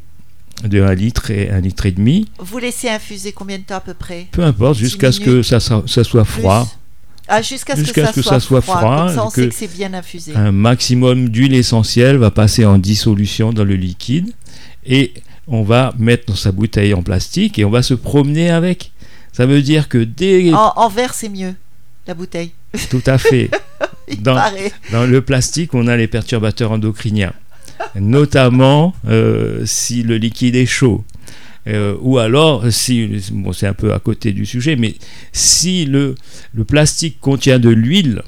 de 0.63 0.81
1 0.81 0.93
litre 0.95 1.31
et 1.31 1.49
1 1.49 1.59
litre 1.59 1.85
et 1.85 1.91
demi. 1.91 2.27
Vous 2.39 2.57
laissez 2.57 2.89
infuser 2.89 3.33
combien 3.33 3.57
de 3.57 3.63
temps 3.63 3.75
à 3.75 3.81
peu 3.81 3.93
près? 3.93 4.27
Peu 4.31 4.43
importe, 4.43 4.77
jusqu'à 4.77 5.11
ce 5.11 5.19
que 5.19 5.41
ça, 5.41 5.59
soit 5.59 6.25
froid. 6.25 6.65
Plus. 6.65 6.82
Ah, 7.27 7.41
jusqu'à 7.41 7.75
ce, 7.75 7.81
jusqu 7.81 7.93
que, 7.95 8.05
ça, 8.05 8.11
que 8.11 8.21
soit 8.21 8.33
ça 8.33 8.39
soit 8.39 8.61
froid, 8.61 8.77
froid 8.77 8.97
comme 9.05 9.15
ça, 9.15 9.25
on 9.25 9.29
que 9.29 9.43
sait 9.43 9.47
que 9.49 9.55
c'est 9.55 9.73
bien 9.73 9.93
infusé. 9.93 10.35
un 10.35 10.51
maximum 10.51 11.29
d'huile 11.29 11.53
essentielle 11.53 12.17
va 12.17 12.31
passer 12.31 12.65
en 12.65 12.77
dissolution 12.77 13.53
dans 13.53 13.63
le 13.63 13.75
liquide 13.75 14.33
et 14.85 15.13
on 15.47 15.63
va 15.63 15.93
mettre 15.97 16.25
dans 16.27 16.35
sa 16.35 16.51
bouteille 16.51 16.93
en 16.93 17.01
plastique 17.01 17.59
et 17.59 17.65
on 17.65 17.69
va 17.69 17.81
se 17.81 17.93
promener 17.93 18.49
avec. 18.49 18.91
Ça 19.31 19.45
veut 19.45 19.61
dire 19.61 19.89
que 19.89 19.97
dès... 19.97 20.53
En, 20.53 20.73
en 20.75 20.89
verre, 20.89 21.13
c'est 21.13 21.29
mieux, 21.29 21.55
la 22.07 22.13
bouteille. 22.13 22.51
Tout 22.89 23.01
à 23.05 23.17
fait. 23.17 23.49
dans 24.19 25.05
le 25.05 25.21
plastique, 25.21 25.73
on 25.73 25.87
a 25.87 25.95
les 25.95 26.07
perturbateurs 26.07 26.71
endocriniens, 26.71 27.33
notamment 27.95 28.93
euh, 29.07 29.65
si 29.65 30.03
le 30.03 30.17
liquide 30.17 30.55
est 30.55 30.65
chaud. 30.65 31.03
Euh, 31.67 31.95
ou 32.01 32.17
alors, 32.17 32.65
si, 32.71 33.07
bon, 33.31 33.53
c'est 33.53 33.67
un 33.67 33.73
peu 33.73 33.93
à 33.93 33.99
côté 33.99 34.33
du 34.33 34.45
sujet, 34.45 34.75
mais 34.75 34.95
si 35.31 35.85
le, 35.85 36.15
le 36.53 36.63
plastique 36.65 37.19
contient 37.21 37.57
de 37.59 37.69
l'huile, 37.69 38.21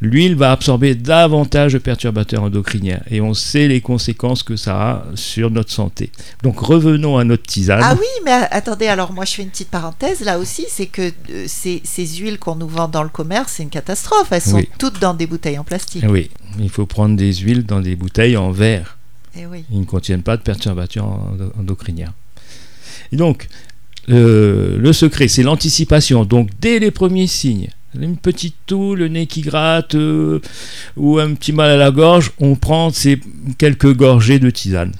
l'huile 0.00 0.36
va 0.36 0.52
absorber 0.52 0.94
davantage 0.94 1.72
de 1.72 1.78
perturbateurs 1.78 2.42
endocriniens 2.44 3.00
et 3.10 3.20
on 3.20 3.32
sait 3.34 3.66
les 3.66 3.80
conséquences 3.80 4.42
que 4.42 4.54
ça 4.54 4.74
a 4.90 5.04
sur 5.16 5.50
notre 5.50 5.72
santé. 5.72 6.10
Donc 6.42 6.60
revenons 6.60 7.16
à 7.18 7.24
notre 7.24 7.44
tisane. 7.44 7.80
Ah 7.82 7.96
oui, 7.98 8.06
mais 8.24 8.30
attendez, 8.50 8.86
alors 8.86 9.12
moi 9.12 9.24
je 9.24 9.32
fais 9.34 9.42
une 9.42 9.48
petite 9.48 9.70
parenthèse 9.70 10.20
là 10.20 10.38
aussi, 10.38 10.66
c'est 10.68 10.86
que 10.86 11.10
euh, 11.30 11.44
ces, 11.48 11.80
ces, 11.82 12.06
huiles 12.06 12.38
qu'on 12.38 12.56
nous 12.56 12.68
vend 12.68 12.88
dans 12.88 13.02
le 13.02 13.08
commerce, 13.08 13.54
c'est 13.56 13.62
une 13.62 13.70
catastrophe. 13.70 14.28
Elles 14.32 14.42
sont 14.42 14.56
Oui. 14.58 14.68
toutes 14.78 15.00
dans 15.00 15.14
des 15.14 15.26
bouteilles 15.26 15.58
en 15.58 15.64
plastique. 15.64 16.04
Oui, 16.08 16.30
il 16.60 16.70
faut 16.70 16.86
prendre 16.86 17.16
des 17.16 17.32
huiles 17.34 17.64
dans 17.64 17.80
des 17.80 17.96
bouteilles 17.96 18.36
en 18.36 18.50
verre. 18.52 18.98
Eh 19.38 19.46
oui. 19.46 19.64
Ils 19.70 19.80
ne 19.80 19.84
contiennent 19.84 20.22
pas 20.22 20.36
de 20.36 20.42
perturbateurs 20.42 21.06
endo- 21.06 21.52
endocriniens. 21.58 22.12
Et 23.12 23.16
donc, 23.16 23.48
euh, 24.08 24.76
le 24.78 24.92
secret, 24.92 25.28
c'est 25.28 25.42
l'anticipation. 25.42 26.24
Donc, 26.24 26.50
dès 26.60 26.78
les 26.78 26.90
premiers 26.90 27.26
signes, 27.26 27.68
une 27.98 28.16
petite 28.16 28.56
toux, 28.66 28.94
le 28.94 29.08
nez 29.08 29.26
qui 29.26 29.40
gratte 29.40 29.94
euh, 29.94 30.40
ou 30.96 31.18
un 31.18 31.34
petit 31.34 31.52
mal 31.52 31.70
à 31.70 31.76
la 31.76 31.90
gorge, 31.90 32.32
on 32.38 32.54
prend 32.54 32.90
ces 32.90 33.18
quelques 33.58 33.94
gorgées 33.94 34.38
de 34.38 34.50
tisane, 34.50 34.92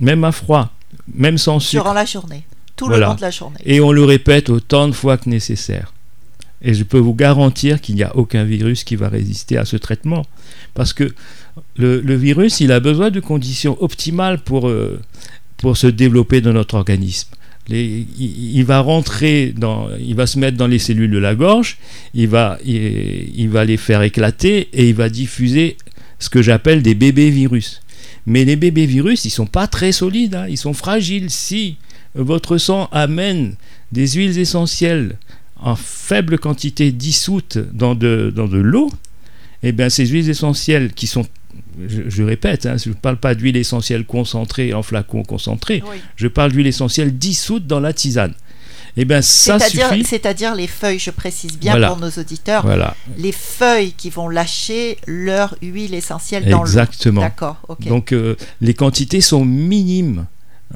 même 0.00 0.22
à 0.24 0.32
froid, 0.32 0.70
même 1.14 1.38
sans 1.38 1.60
sucre. 1.60 1.82
Durant 1.82 1.94
la 1.94 2.04
journée. 2.04 2.44
Tout 2.76 2.86
Voilà. 2.86 3.06
le 3.06 3.10
long 3.12 3.16
de 3.16 3.20
la 3.22 3.30
journée. 3.30 3.58
Et 3.64 3.80
on 3.80 3.92
le 3.92 4.04
répète 4.04 4.48
autant 4.50 4.86
de 4.88 4.92
fois 4.92 5.16
que 5.18 5.28
nécessaire. 5.28 5.92
Et 6.62 6.74
je 6.74 6.84
peux 6.84 6.98
vous 6.98 7.14
garantir 7.14 7.80
qu'il 7.80 7.96
n'y 7.96 8.02
a 8.04 8.14
aucun 8.16 8.44
virus 8.44 8.84
qui 8.84 8.96
va 8.96 9.08
résister 9.08 9.56
à 9.58 9.64
ce 9.64 9.76
traitement. 9.76 10.24
Parce 10.74 10.92
que 10.92 11.12
le, 11.76 12.00
le 12.00 12.14
virus, 12.14 12.60
il 12.60 12.70
a 12.70 12.80
besoin 12.80 13.10
de 13.10 13.18
conditions 13.20 13.76
optimales 13.82 14.38
pour, 14.38 14.68
euh, 14.68 15.00
pour 15.56 15.76
se 15.76 15.86
développer 15.88 16.40
dans 16.40 16.52
notre 16.52 16.76
organisme. 16.76 17.28
Il, 17.68 18.64
va 18.64 18.80
rentrer 18.80 19.54
dans, 19.56 19.88
il 19.96 20.16
va 20.16 20.26
se 20.26 20.38
mettre 20.38 20.56
dans 20.56 20.66
les 20.66 20.80
cellules 20.80 21.10
de 21.10 21.18
la 21.18 21.34
gorge, 21.34 21.78
il 22.12 22.28
va, 22.28 22.58
il 22.64 23.48
va 23.48 23.64
les 23.64 23.76
faire 23.76 24.02
éclater 24.02 24.68
et 24.72 24.88
il 24.88 24.94
va 24.94 25.08
diffuser 25.08 25.76
ce 26.18 26.28
que 26.28 26.42
j'appelle 26.42 26.82
des 26.82 26.94
bébés 26.94 27.30
virus. 27.30 27.80
Mais 28.26 28.44
les 28.44 28.56
bébés 28.56 28.86
virus, 28.86 29.24
ils 29.24 29.30
sont 29.30 29.46
pas 29.46 29.66
très 29.66 29.92
solides, 29.92 30.34
hein. 30.34 30.46
ils 30.48 30.58
sont 30.58 30.74
fragiles. 30.74 31.30
Si 31.30 31.76
votre 32.14 32.58
sang 32.58 32.88
amène 32.92 33.54
des 33.90 34.08
huiles 34.08 34.38
essentielles 34.38 35.16
en 35.56 35.76
faible 35.76 36.38
quantité 36.38 36.92
dissoutes 36.92 37.58
dans 37.72 37.94
de, 37.94 38.32
dans 38.34 38.48
de 38.48 38.58
l'eau, 38.58 38.90
eh 39.62 39.72
bien 39.72 39.88
ces 39.88 40.06
huiles 40.06 40.28
essentielles 40.28 40.92
qui 40.92 41.06
sont 41.06 41.26
je, 41.88 42.22
répète, 42.22 42.66
hein, 42.66 42.76
je 42.82 42.90
ne 42.90 42.94
parle 42.94 43.16
pas 43.16 43.34
d'huile 43.34 43.56
essentielle 43.56 44.04
concentrée 44.04 44.74
en 44.74 44.82
flacon 44.82 45.22
concentré, 45.22 45.82
je 46.16 46.28
parle 46.28 46.52
d'huile 46.52 46.66
essentielle 46.66 47.16
dissoute 47.16 47.66
dans 47.66 47.80
la 47.80 47.92
tisane. 47.92 48.34
Eh 48.96 49.06
bien, 49.06 49.22
ça 49.22 49.58
suffit. 49.58 50.04
C'est-à-dire 50.04 50.54
les 50.54 50.66
feuilles, 50.66 50.98
je 50.98 51.10
précise 51.10 51.58
bien 51.58 51.80
pour 51.88 51.96
nos 51.96 52.10
auditeurs, 52.10 52.62
voilà. 52.62 52.94
les 53.16 53.32
feuilles 53.32 53.92
qui 53.92 54.10
vont 54.10 54.28
lâcher 54.28 54.98
leur 55.06 55.56
huile 55.62 55.94
essentielle 55.94 56.48
dans 56.48 56.58
l'eau. 56.58 56.66
Exactement. 56.66 57.22
D'accord. 57.22 57.56
Donc, 57.80 58.12
euh, 58.12 58.36
les 58.60 58.74
quantités 58.74 59.22
sont 59.22 59.44
minimes 59.44 60.26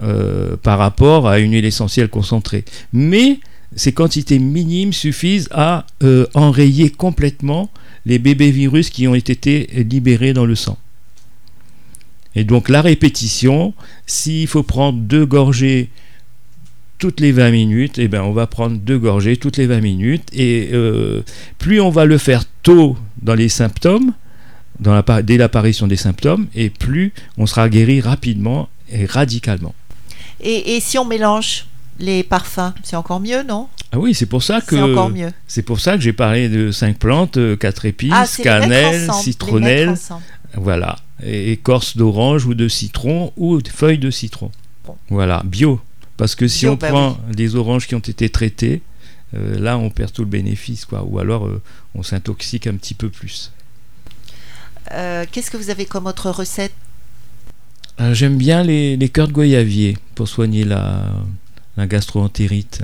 euh, 0.02 0.56
par 0.62 0.78
rapport 0.78 1.28
à 1.28 1.38
une 1.38 1.52
huile 1.52 1.64
essentielle 1.66 2.08
concentrée. 2.08 2.64
Mais 2.92 3.38
ces 3.74 3.92
quantités 3.92 4.38
minimes 4.38 4.92
suffisent 4.92 5.48
à 5.50 5.86
euh, 6.02 6.26
enrayer 6.34 6.90
complètement 6.90 7.70
les 8.06 8.18
bébés 8.18 8.50
virus 8.50 8.88
qui 8.88 9.06
ont 9.06 9.14
été 9.14 9.68
libérés 9.74 10.32
dans 10.32 10.46
le 10.46 10.54
sang. 10.54 10.78
Et 12.34 12.44
donc 12.44 12.68
la 12.68 12.80
répétition, 12.80 13.74
s'il 14.06 14.46
faut 14.46 14.62
prendre 14.62 14.98
deux 15.00 15.26
gorgées 15.26 15.90
toutes 16.98 17.20
les 17.20 17.32
20 17.32 17.50
minutes, 17.50 17.98
eh 17.98 18.08
ben 18.08 18.22
on 18.22 18.32
va 18.32 18.46
prendre 18.46 18.78
deux 18.78 18.98
gorgées 18.98 19.36
toutes 19.36 19.56
les 19.56 19.66
20 19.66 19.80
minutes. 19.80 20.30
Et 20.32 20.70
euh, 20.72 21.22
plus 21.58 21.80
on 21.80 21.90
va 21.90 22.04
le 22.04 22.18
faire 22.18 22.44
tôt 22.62 22.96
dans 23.20 23.34
les 23.34 23.48
symptômes, 23.48 24.12
dès 25.24 25.36
l'apparition 25.36 25.86
des 25.86 25.96
symptômes, 25.96 26.46
et 26.54 26.70
plus 26.70 27.12
on 27.38 27.46
sera 27.46 27.68
guéri 27.68 28.00
rapidement 28.00 28.68
et 28.90 29.04
radicalement. 29.04 29.74
Et, 30.40 30.78
si 30.80 30.98
on 30.98 31.04
mélange? 31.04 31.66
Les 31.98 32.22
parfums, 32.22 32.72
c'est 32.82 32.96
encore 32.96 33.20
mieux, 33.20 33.42
non? 33.42 33.68
Ah 33.92 33.98
oui, 33.98 34.14
c'est 34.14 34.26
pour 34.26 34.42
ça 34.42 34.60
que 34.60 34.76
c'est 35.46 35.62
pour 35.62 35.80
ça 35.80 35.96
que 35.96 36.02
j'ai 36.02 36.12
parlé 36.12 36.48
de 36.48 36.70
cinq 36.70 36.98
plantes, 36.98 37.36
euh, 37.36 37.56
quatre 37.56 37.84
épices, 37.84 38.12
ah, 38.12 38.26
cannelle, 38.42 39.10
citronnelle, 39.12 39.94
voilà 40.54 40.96
écorce 41.22 41.96
d'orange 41.96 42.46
ou 42.46 42.54
de 42.54 42.68
citron 42.68 43.32
ou 43.36 43.58
feuilles 43.68 43.98
de 43.98 44.10
citron. 44.10 44.50
Voilà, 45.08 45.42
bio. 45.44 45.80
Parce 46.16 46.34
que 46.34 46.48
si 46.48 46.66
on 46.66 46.76
bah 46.76 46.88
prend 46.88 47.18
des 47.32 47.56
oranges 47.56 47.86
qui 47.86 47.94
ont 47.94 47.98
été 48.00 48.28
traitées, 48.28 48.82
euh, 49.34 49.58
là 49.58 49.76
on 49.76 49.90
perd 49.90 50.12
tout 50.12 50.22
le 50.22 50.28
bénéfice, 50.28 50.84
quoi. 50.84 51.04
Ou 51.04 51.18
alors 51.18 51.46
euh, 51.46 51.60
on 51.94 52.02
s'intoxique 52.02 52.66
un 52.66 52.74
petit 52.74 52.94
peu 52.94 53.10
plus. 53.10 53.52
Euh, 54.92 55.24
qu'est-ce 55.30 55.50
que 55.50 55.56
vous 55.56 55.70
avez 55.70 55.84
comme 55.84 56.06
autre 56.06 56.30
recette? 56.30 56.72
J'aime 58.12 58.36
bien 58.36 58.62
les, 58.62 58.96
les 58.96 59.08
cœurs 59.08 59.28
de 59.28 59.32
goyavier 59.32 59.96
pour 60.14 60.28
soigner 60.28 60.64
la, 60.64 61.14
la 61.76 61.86
gastroentérite. 61.86 62.82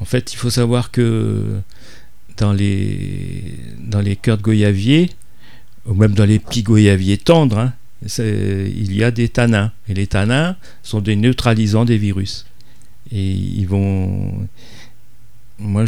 En 0.00 0.04
fait, 0.04 0.32
il 0.32 0.36
faut 0.36 0.50
savoir 0.50 0.90
que 0.90 1.60
dans 2.36 2.52
les, 2.52 3.58
dans 3.78 4.02
cœurs 4.20 4.38
de 4.38 4.42
goyavier, 4.42 5.10
ou 5.86 5.94
même 5.94 6.14
dans 6.14 6.24
les 6.24 6.38
petits 6.38 6.62
goyaviers 6.62 7.18
tendres, 7.18 7.58
hein, 7.58 7.72
il 8.18 8.94
y 8.94 9.04
a 9.04 9.10
des 9.10 9.28
tanins. 9.28 9.72
Et 9.88 9.94
les 9.94 10.06
tanins 10.06 10.56
sont 10.82 11.00
des 11.00 11.16
neutralisants 11.16 11.84
des 11.84 11.98
virus. 11.98 12.46
Et 13.10 13.30
ils 13.30 13.66
vont. 13.66 14.46
Moi, 15.58 15.84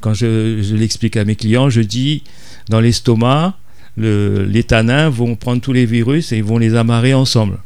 quand 0.00 0.14
je, 0.14 0.74
l'explique 0.74 1.16
à 1.16 1.24
mes 1.24 1.36
clients, 1.36 1.70
je 1.70 1.80
dis 1.80 2.24
dans 2.68 2.80
l'estomac, 2.80 3.56
le, 3.96 4.44
les 4.44 4.64
tanins 4.64 5.08
vont 5.08 5.36
prendre 5.36 5.62
tous 5.62 5.72
les 5.72 5.86
virus 5.86 6.32
et 6.32 6.38
ils 6.38 6.44
vont 6.44 6.58
les 6.58 6.74
amarrer 6.74 7.14
ensemble. 7.14 7.58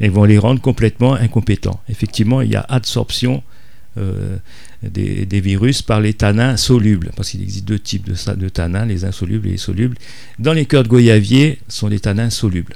Et 0.00 0.08
vont 0.08 0.24
les 0.24 0.38
rendre 0.38 0.60
complètement 0.60 1.14
incompétents. 1.14 1.80
Effectivement, 1.88 2.40
il 2.40 2.50
y 2.50 2.56
a 2.56 2.64
absorption 2.68 3.42
euh, 3.98 4.36
des, 4.82 5.40
virus 5.40 5.82
par 5.82 6.00
les 6.00 6.14
tanins 6.14 6.56
solubles, 6.56 7.10
parce 7.14 7.28
qu'il 7.30 7.42
existe 7.42 7.66
deux 7.66 7.78
types 7.78 8.06
de, 8.06 8.34
de, 8.34 8.48
tanins, 8.48 8.86
les 8.86 9.04
insolubles 9.04 9.48
et 9.48 9.52
les 9.52 9.56
solubles. 9.58 9.98
Dans 10.38 10.54
les 10.54 10.64
cœurs 10.64 10.82
de 10.82 10.88
goyavier, 10.88 11.58
sont 11.68 11.88
les 11.88 12.00
tanins 12.00 12.30
solubles. 12.30 12.74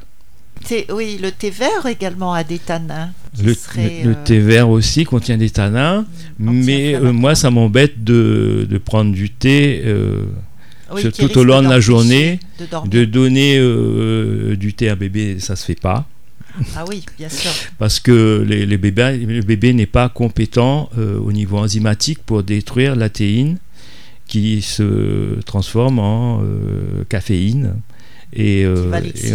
Oui, 0.90 1.18
le 1.20 1.30
thé 1.32 1.48
vert 1.48 1.86
également 1.86 2.34
a 2.34 2.44
des 2.44 2.58
tanins. 2.58 3.10
Le, 3.42 3.54
le, 3.76 4.10
euh, 4.10 4.14
thé 4.24 4.38
vert 4.40 4.68
aussi 4.68 5.04
contient 5.04 5.38
des 5.38 5.50
tanins, 5.50 6.04
mais 6.38 6.94
euh, 6.94 7.12
moi 7.12 7.34
ça 7.34 7.50
m'embête 7.50 8.04
de, 8.04 8.66
de, 8.68 8.78
prendre 8.78 9.12
du 9.12 9.30
thé 9.30 9.82
tout 11.18 11.38
au 11.38 11.44
long 11.44 11.62
de 11.62 11.68
la 11.68 11.80
journée, 11.80 12.40
de, 12.84 13.04
donner 13.06 13.58
du 14.56 14.74
thé 14.74 14.90
à 14.90 14.94
bébé, 14.96 15.40
ça 15.40 15.56
se 15.56 15.64
fait 15.64 15.80
pas. 15.80 16.06
Ah 16.76 16.84
oui, 16.88 17.04
bien 17.18 17.28
sûr. 17.28 17.50
Parce 17.78 18.00
que 18.00 18.44
les, 18.46 18.66
bébés, 18.76 19.18
le 19.18 19.42
bébé 19.42 19.72
n'est 19.72 19.86
pas 19.86 20.08
compétent 20.08 20.88
euh, 20.98 21.18
au 21.18 21.32
niveau 21.32 21.58
enzymatique 21.58 22.20
pour 22.24 22.42
détruire 22.42 22.96
la 22.96 23.08
théine 23.08 23.58
qui 24.26 24.62
se 24.62 25.40
transforme 25.44 25.98
en 25.98 26.42
euh, 26.42 27.04
caféine. 27.08 27.74
Et, 28.32 28.64
euh, 28.64 28.90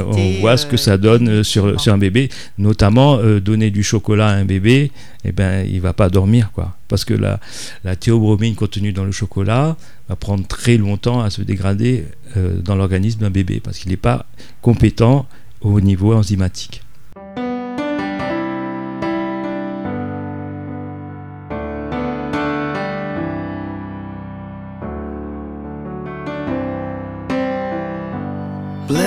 on 0.06 0.42
voit 0.42 0.58
ce 0.58 0.66
que 0.66 0.78
ça 0.78 0.98
donne 0.98 1.44
sur, 1.44 1.80
sur 1.80 1.94
un 1.94 1.98
bébé, 1.98 2.30
notamment 2.58 3.18
donner 3.40 3.72
du 3.72 3.84
chocolat 3.84 4.28
à 4.28 4.34
un 4.34 4.46
bébé, 4.46 4.92
eh 5.24 5.32
ben, 5.32 5.66
il 5.66 5.80
va 5.80 5.94
pas 5.94 6.10
dormir. 6.10 6.52
quoi. 6.54 6.76
Parce 6.88 7.06
que 7.06 7.14
la, 7.14 7.40
la 7.84 7.96
théobromine 7.96 8.54
contenue 8.54 8.92
dans 8.92 9.06
le 9.06 9.14
chocolat 9.14 9.78
va 10.10 10.16
prendre 10.16 10.46
très 10.46 10.78
longtemps 10.78 11.22
à 11.22 11.30
se 11.30 11.42
dégrader 11.42 12.04
dans 12.36 12.76
l'organisme 12.76 13.22
d'un 13.22 13.30
bébé, 13.32 13.62
parce 13.64 13.80
qu'il 13.80 13.90
n'est 13.92 13.98
pas 13.98 14.26
compétent 14.62 15.26
au 15.62 15.80
niveau 15.80 16.14
enzymatique. 16.14 16.84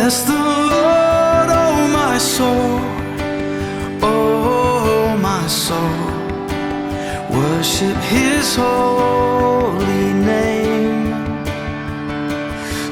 Bless 0.05 0.23
the 0.25 0.35
Lord, 0.35 1.49
oh 1.63 1.89
my 1.91 2.19
soul, 2.19 2.79
oh 4.03 5.17
my 5.17 5.47
soul. 5.47 6.05
Worship 7.31 7.97
His 8.13 8.55
holy 8.55 10.13
name. 10.13 11.09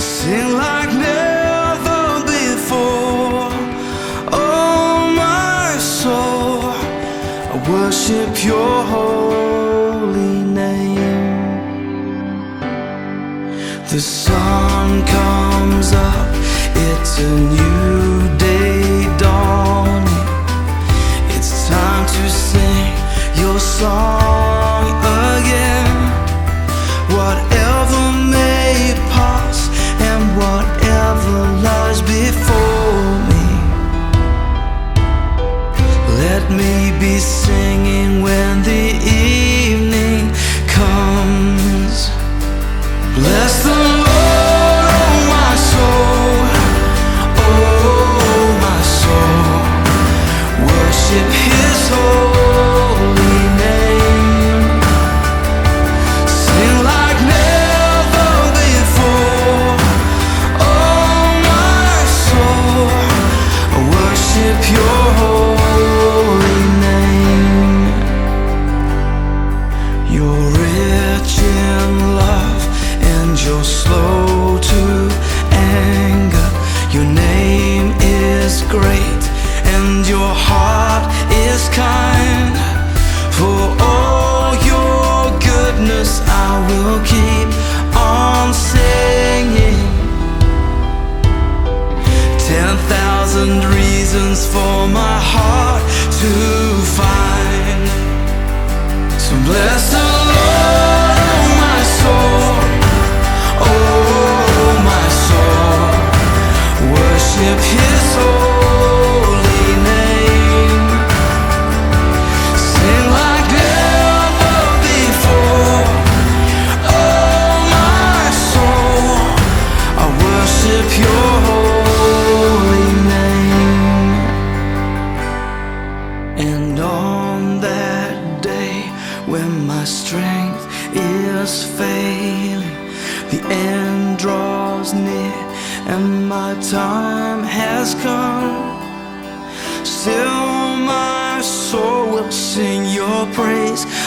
Sing 0.00 0.54
like 0.54 0.88
never 1.10 2.24
before, 2.32 3.52
oh 4.32 5.12
my 5.14 5.76
soul. 5.76 6.62
I 7.52 7.56
worship 7.70 8.42
Your 8.42 8.84
holy 8.94 10.44
name. 10.44 10.96
The 13.90 14.00
sun 14.00 15.04
comes 15.04 15.92
up 15.92 16.31
it's 16.74 17.18
a 17.18 17.38
new 17.38 18.11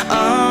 arms. 0.10 0.45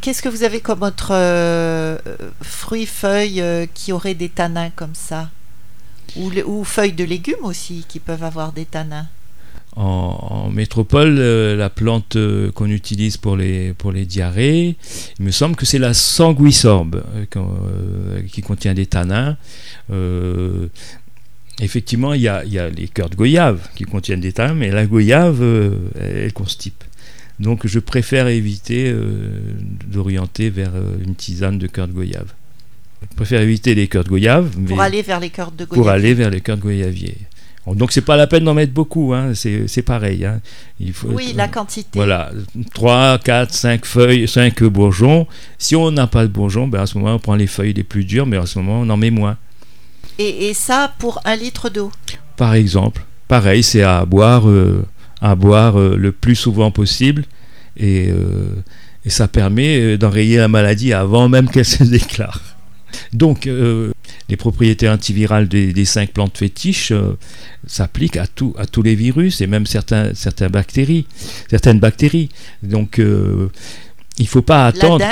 Qu'est-ce 0.00 0.22
que 0.22 0.28
vous 0.28 0.42
avez 0.42 0.60
comme 0.60 0.82
autre 0.82 1.10
euh, 1.12 1.98
fruits, 2.42 2.86
feuilles 2.86 3.40
euh, 3.40 3.66
qui 3.72 3.92
auraient 3.92 4.14
des 4.14 4.28
tanins 4.28 4.70
comme 4.70 4.94
ça? 4.94 5.30
Ou, 6.16 6.30
le- 6.30 6.46
ou 6.46 6.64
feuilles 6.64 6.92
de 6.92 7.04
légumes 7.04 7.44
aussi 7.44 7.84
qui 7.88 7.98
peuvent 8.00 8.24
avoir 8.24 8.52
des 8.52 8.64
tanins? 8.64 9.06
En, 9.76 10.48
métropole, 10.50 11.16
euh, 11.18 11.54
la 11.54 11.68
plante 11.68 12.16
qu'on 12.54 12.70
utilise 12.70 13.18
pour 13.18 13.36
les, 13.36 13.74
pour 13.74 13.92
les 13.92 14.06
diarrhées, 14.06 14.76
il 15.18 15.24
me 15.24 15.30
semble 15.30 15.54
que 15.54 15.66
c'est 15.66 15.78
la 15.78 15.92
sanguisorbe 15.92 17.02
qui 18.32 18.40
contient 18.40 18.72
des 18.72 18.86
tanins. 18.86 19.36
Effectivement, 21.60 22.14
il 22.14 22.22
y 22.22 22.28
a, 22.28 22.44
y 22.44 22.58
a 22.58 22.70
les 22.70 22.88
cœurs 22.88 23.10
de 23.10 23.16
goyave 23.16 23.68
qui 23.74 23.84
contiennent 23.84 24.20
des 24.20 24.32
tanins, 24.32 24.54
mais 24.54 24.70
la 24.70 24.86
goyave, 24.86 25.42
elle 26.00 26.32
constipe. 26.32 26.82
Donc 27.40 27.66
je 27.66 27.78
préfère 27.78 28.28
éviter 28.28 28.90
euh, 28.90 29.30
d'orienter 29.86 30.48
vers 30.50 30.72
euh, 30.74 30.96
une 31.04 31.14
tisane 31.14 31.58
de 31.58 31.66
cœur 31.66 31.86
de 31.88 31.92
goyave. 31.92 32.32
Je 33.10 33.14
préfère 33.16 33.40
éviter 33.42 33.74
les 33.74 33.88
cœurs 33.88 34.04
de 34.04 34.08
goyave, 34.08 34.50
pour 34.66 34.80
aller 34.80 35.02
vers 35.02 35.20
les 35.20 35.30
cœurs 35.30 35.52
de 35.52 35.64
pour 35.66 35.76
goyave. 35.76 35.94
aller 35.94 36.14
vers 36.14 36.30
les 36.30 36.40
cœurs 36.40 36.56
de 36.56 36.62
goyavier. 36.62 37.16
Donc 37.74 37.90
c'est 37.92 38.00
pas 38.00 38.16
la 38.16 38.28
peine 38.28 38.44
d'en 38.44 38.54
mettre 38.54 38.72
beaucoup, 38.72 39.12
hein, 39.12 39.34
c'est 39.34 39.66
c'est 39.66 39.82
pareil. 39.82 40.24
hein. 40.24 40.40
Il 40.78 40.92
faut, 40.92 41.08
Oui, 41.08 41.32
la 41.34 41.48
quantité. 41.48 41.88
Voilà, 41.94 42.30
3, 42.74 43.18
4, 43.18 43.52
5 43.52 43.84
feuilles, 43.84 44.28
5 44.28 44.62
bourgeons. 44.64 45.26
Si 45.58 45.74
on 45.74 45.90
n'a 45.90 46.06
pas 46.06 46.22
de 46.22 46.28
bourgeons, 46.32 46.68
ben 46.68 46.80
à 46.82 46.86
ce 46.86 46.96
moment 46.96 47.14
on 47.16 47.18
prend 47.18 47.34
les 47.34 47.48
feuilles 47.48 47.72
les 47.74 47.82
plus 47.82 48.04
dures, 48.04 48.24
mais 48.24 48.36
à 48.36 48.46
ce 48.46 48.58
moment 48.60 48.80
on 48.82 48.88
en 48.88 48.96
met 48.96 49.10
moins. 49.10 49.36
Et, 50.18 50.46
et 50.48 50.54
ça 50.54 50.94
pour 50.98 51.20
un 51.24 51.34
litre 51.36 51.68
d'eau. 51.68 51.90
Par 52.36 52.54
exemple, 52.54 53.04
pareil, 53.28 53.62
c'est 53.64 53.82
à 53.82 54.04
boire, 54.06 54.48
euh, 54.48 54.84
à 55.20 55.34
boire 55.34 55.78
euh, 55.78 55.96
le 55.96 56.12
plus 56.12 56.36
souvent 56.36 56.70
possible 56.70 57.24
et, 57.76 58.08
euh, 58.10 58.54
et 59.04 59.10
ça 59.10 59.28
permet 59.28 59.78
euh, 59.78 59.98
d'enrayer 59.98 60.38
la 60.38 60.48
maladie 60.48 60.92
avant 60.92 61.28
même 61.28 61.48
qu'elle 61.48 61.64
se 61.64 61.84
déclare. 61.98 62.40
Donc, 63.12 63.46
euh, 63.46 63.92
les 64.28 64.36
propriétés 64.36 64.88
antivirales 64.88 65.48
des, 65.48 65.72
des 65.72 65.84
cinq 65.84 66.10
plantes 66.12 66.36
fétiches 66.38 66.92
euh, 66.92 67.16
s'appliquent 67.66 68.16
à, 68.16 68.26
tout, 68.26 68.54
à 68.58 68.66
tous 68.66 68.82
les 68.82 68.94
virus 68.94 69.40
et 69.40 69.46
même 69.46 69.66
certains, 69.66 70.14
certains 70.14 70.48
bactéries, 70.48 71.06
certaines 71.50 71.78
bactéries. 71.78 72.28
Donc, 72.62 72.98
euh, 72.98 73.48
il 74.18 74.24
ne 74.24 74.28
faut 74.28 74.42
pas 74.42 74.58
La 74.58 74.66
attendre. 74.66 75.04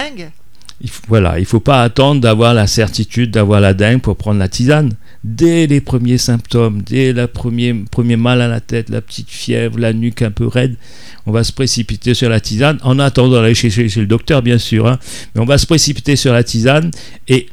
Il 0.80 0.90
faut- 0.90 1.02
voilà, 1.08 1.38
il 1.38 1.44
faut 1.46 1.60
pas 1.60 1.82
attendre 1.82 2.20
d'avoir 2.20 2.52
la 2.52 2.66
certitude 2.66 3.30
d'avoir 3.30 3.60
la 3.60 3.74
dingue 3.74 4.00
pour 4.00 4.16
prendre 4.16 4.38
la 4.38 4.48
tisane. 4.48 4.90
Dès 5.22 5.66
les 5.66 5.80
premiers 5.80 6.18
symptômes, 6.18 6.82
dès 6.82 7.12
le 7.14 7.26
premier, 7.26 7.72
premier 7.90 8.16
mal 8.16 8.42
à 8.42 8.48
la 8.48 8.60
tête, 8.60 8.90
la 8.90 9.00
petite 9.00 9.30
fièvre, 9.30 9.78
la 9.78 9.92
nuque 9.94 10.20
un 10.20 10.30
peu 10.30 10.46
raide, 10.46 10.76
on 11.24 11.32
va 11.32 11.44
se 11.44 11.52
précipiter 11.52 12.12
sur 12.12 12.28
la 12.28 12.40
tisane, 12.40 12.78
en 12.82 12.98
attendant 12.98 13.40
d'aller 13.40 13.54
chez, 13.54 13.70
chez- 13.70 13.88
le 14.00 14.06
docteur, 14.06 14.42
bien 14.42 14.58
sûr, 14.58 14.86
hein. 14.86 14.98
mais 15.34 15.40
on 15.40 15.46
va 15.46 15.56
se 15.56 15.64
précipiter 15.66 16.16
sur 16.16 16.32
la 16.34 16.44
tisane 16.44 16.90
et 17.28 17.46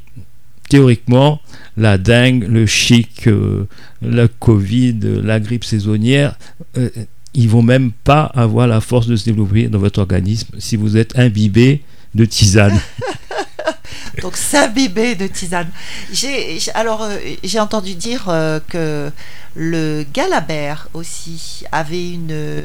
théoriquement, 0.68 1.40
la 1.76 1.96
dengue, 1.98 2.44
le 2.48 2.66
chic, 2.66 3.26
euh, 3.26 3.64
la 4.02 4.28
Covid, 4.28 4.96
la 5.22 5.40
grippe 5.40 5.64
saisonnière, 5.64 6.34
euh, 6.76 6.90
ils 7.34 7.48
vont 7.48 7.62
même 7.62 7.92
pas 8.04 8.24
avoir 8.24 8.66
la 8.66 8.80
force 8.82 9.06
de 9.06 9.16
se 9.16 9.24
développer 9.24 9.68
dans 9.68 9.78
votre 9.78 10.00
organisme 10.00 10.48
si 10.58 10.76
vous 10.76 10.98
êtes 10.98 11.18
imbibé 11.18 11.80
de 12.14 12.24
tisane. 12.24 12.78
Donc 14.22 14.36
s'imbiber 14.36 15.14
de 15.14 15.26
tisane. 15.26 15.70
J'ai 16.12 16.58
alors 16.74 17.02
euh, 17.02 17.16
j'ai 17.42 17.60
entendu 17.60 17.94
dire 17.94 18.28
euh, 18.28 18.60
que 18.68 19.10
le 19.54 20.04
galabert 20.12 20.88
aussi 20.94 21.64
avait 21.72 22.10
une 22.10 22.62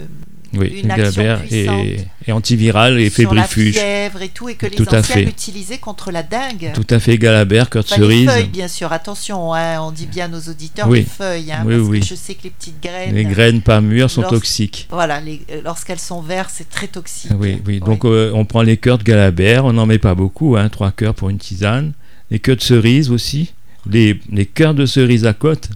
Oui, 0.54 0.82
Une 0.84 0.92
action 0.92 1.22
galabert 1.24 1.42
puissante 1.46 1.86
est, 1.86 2.08
est 2.28 2.32
antiviral 2.32 3.00
et 3.00 3.10
sur 3.10 3.34
la 3.34 3.44
fébrifuge. 3.44 3.76
fièvre 3.76 4.22
et 4.22 4.30
tout 4.30 4.48
et 4.50 4.56
que 4.56 4.66
les 4.66 4.76
Tout 4.76 4.88
anciens 4.94 5.22
l'utilisaient 5.22 5.78
contre 5.78 6.12
la 6.12 6.24
dingue. 6.24 6.72
Tout 6.74 6.86
à 6.90 7.00
fait, 7.00 7.18
galabert, 7.18 7.70
cœur 7.70 7.84
de 7.84 7.88
Enfin, 7.90 7.98
les 8.02 8.08
cerise. 8.08 8.30
feuilles, 8.30 8.48
bien 8.48 8.68
sûr. 8.68 8.92
Attention, 8.94 9.54
hein, 9.54 9.82
on 9.82 9.92
dit 9.92 10.06
bien 10.06 10.26
à 10.26 10.28
nos 10.30 10.40
auditeurs 10.40 10.88
Oui. 10.88 11.00
les 11.00 11.06
feuilles, 11.06 11.52
hein, 11.52 11.64
Oui, 11.66 11.76
parce 11.78 11.88
oui. 11.90 12.00
que 12.00 12.06
je 12.06 12.16
sais 12.16 12.34
que 12.36 12.44
les 12.46 12.50
petites 12.52 12.82
graines, 12.82 13.14
Les 13.14 13.26
graines 13.26 13.62
pas 13.62 13.82
mûres 13.82 14.10
sont 14.10 14.22
toxiques. 14.24 14.88
voilà, 14.90 15.20
les- 15.20 15.42
euh, 15.52 15.62
lorsqu'elles 15.64 16.00
sont 16.00 16.22
vertes, 16.22 16.52
c'est 16.54 16.70
très 16.70 16.88
toxique. 16.88 17.32
Oui, 17.38 17.62
oui. 17.68 17.80
Donc 17.80 18.06
euh, 18.06 18.32
on 18.34 18.46
prend 18.46 18.62
les 18.62 18.78
cœurs 18.78 18.98
de 19.00 19.04
galabert, 19.04 19.66
on 19.66 19.74
n'en 19.74 19.86
met 19.86 20.00
pas 20.00 20.16
beaucoup, 20.16 20.56
hein, 20.56 20.70
trois 20.70 20.92
cœurs 20.92 21.14
pour 21.16 21.30
une 21.30 21.38
tisane. 21.40 21.94
Les 22.32 22.40
cœurs 22.40 22.56
de 22.58 22.62
cerise 22.62 23.12
aussi. 23.12 23.54
Les, 23.90 24.20
les 24.32 24.46
cœurs 24.46 24.74
de 24.74 24.86
cerise 24.86 25.26
à 25.26 25.34
côte 25.34 25.70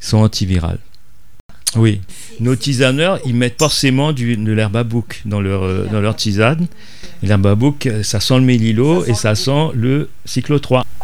sont 0.00 0.18
antivirales. 0.18 0.78
Oui. 1.76 2.00
Nos 2.40 2.56
tisaneurs, 2.56 3.20
ils 3.26 3.34
mettent 3.34 3.58
forcément 3.58 4.12
du, 4.12 4.36
de 4.36 4.52
l'herbe 4.52 4.76
à 4.76 4.84
bouc 4.84 5.22
dans 5.24 5.40
leur, 5.40 5.64
euh, 5.64 5.86
dans 5.90 6.00
leur 6.00 6.16
tisane. 6.16 6.66
L'herbe 7.22 7.46
à 7.46 7.54
bouc, 7.54 7.86
euh, 7.86 8.02
ça 8.02 8.20
sent 8.20 8.36
le 8.38 8.44
mélilo 8.44 9.04
et 9.04 9.14
ça 9.14 9.34
sent 9.34 9.68
le 9.74 10.08
cyclo 10.24 10.58
3. 10.58 10.86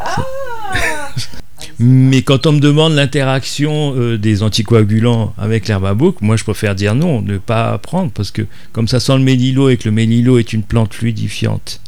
Mais 1.77 2.21
quand 2.21 2.47
on 2.47 2.53
me 2.53 2.59
demande 2.59 2.93
l'interaction 2.93 3.93
euh, 3.97 4.17
des 4.17 4.43
anticoagulants 4.43 5.33
avec 5.37 5.67
l'herbe 5.67 5.85
à 5.85 5.93
bouc, 5.93 6.21
moi 6.21 6.37
je 6.37 6.43
préfère 6.43 6.73
dire 6.73 6.95
non, 6.95 7.21
ne 7.21 7.37
pas 7.37 7.77
prendre, 7.79 8.11
parce 8.11 8.31
que 8.31 8.43
comme 8.71 8.87
ça 8.87 9.01
sent 9.01 9.17
le 9.17 9.23
mélilo 9.23 9.69
et 9.69 9.75
que 9.75 9.83
le 9.85 9.91
mélilo 9.91 10.39
est 10.39 10.53
une 10.53 10.63
plante 10.63 10.93
fluidifiante 10.93 11.81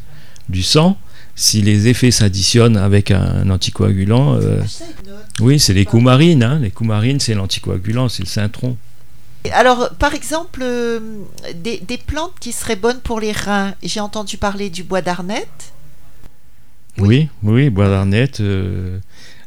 du 0.50 0.62
sang, 0.62 0.98
si 1.36 1.62
les 1.62 1.88
effets 1.88 2.12
s'additionnent 2.12 2.78
avec 2.78 3.12
un 3.12 3.50
anticoagulant, 3.50 4.36
euh, 4.36 4.60
oui, 5.40 5.60
c'est 5.60 5.74
les 5.74 5.86
coumarines. 5.86 6.44
Hein. 6.44 6.60
Les 6.60 6.72
coumarines, 6.72 7.20
c'est 7.20 7.34
l'anticoagulant, 7.34 8.10
c'est 8.10 8.24
le 8.24 8.28
cintron. 8.30 8.76
Alors, 9.54 9.90
par 9.98 10.14
exemple, 10.14 10.62
euh, 10.64 11.00
des, 11.56 11.80
des 11.88 11.98
plantes 11.98 12.34
qui 12.40 12.52
seraient 12.52 12.76
bonnes 12.76 13.00
pour 13.02 13.20
les 13.20 13.32
reins. 13.32 13.76
J'ai 13.84 14.00
entendu 14.02 14.38
parler 14.38 14.70
du 14.70 14.84
bois 14.84 15.02
d'arnette. 15.02 15.72
Oui, 16.98 17.30
oui, 17.44 17.70
bois 17.70 17.88
d'arnette. 17.88 18.40
euh, 18.42 19.00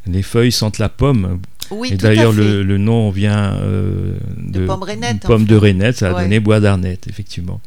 les 0.06 0.22
feuilles 0.22 0.52
sentent 0.52 0.78
la 0.78 0.88
pomme. 0.88 1.40
Oui, 1.70 1.90
et 1.92 1.96
d'ailleurs, 1.96 2.32
le, 2.32 2.62
le 2.62 2.78
nom 2.78 3.10
vient 3.10 3.54
euh, 3.56 4.16
De 4.36 4.66
pomme 4.66 4.82
rainette, 4.82 5.24
en 5.24 5.28
Pomme 5.28 5.44
de 5.44 5.54
rainette, 5.56 5.98
ça 5.98 6.10
a 6.10 6.14
Ouais. 6.14 6.22
donné 6.22 6.40
bois 6.40 6.60
d'arnette, 6.60 7.06
effectivement. 7.08 7.60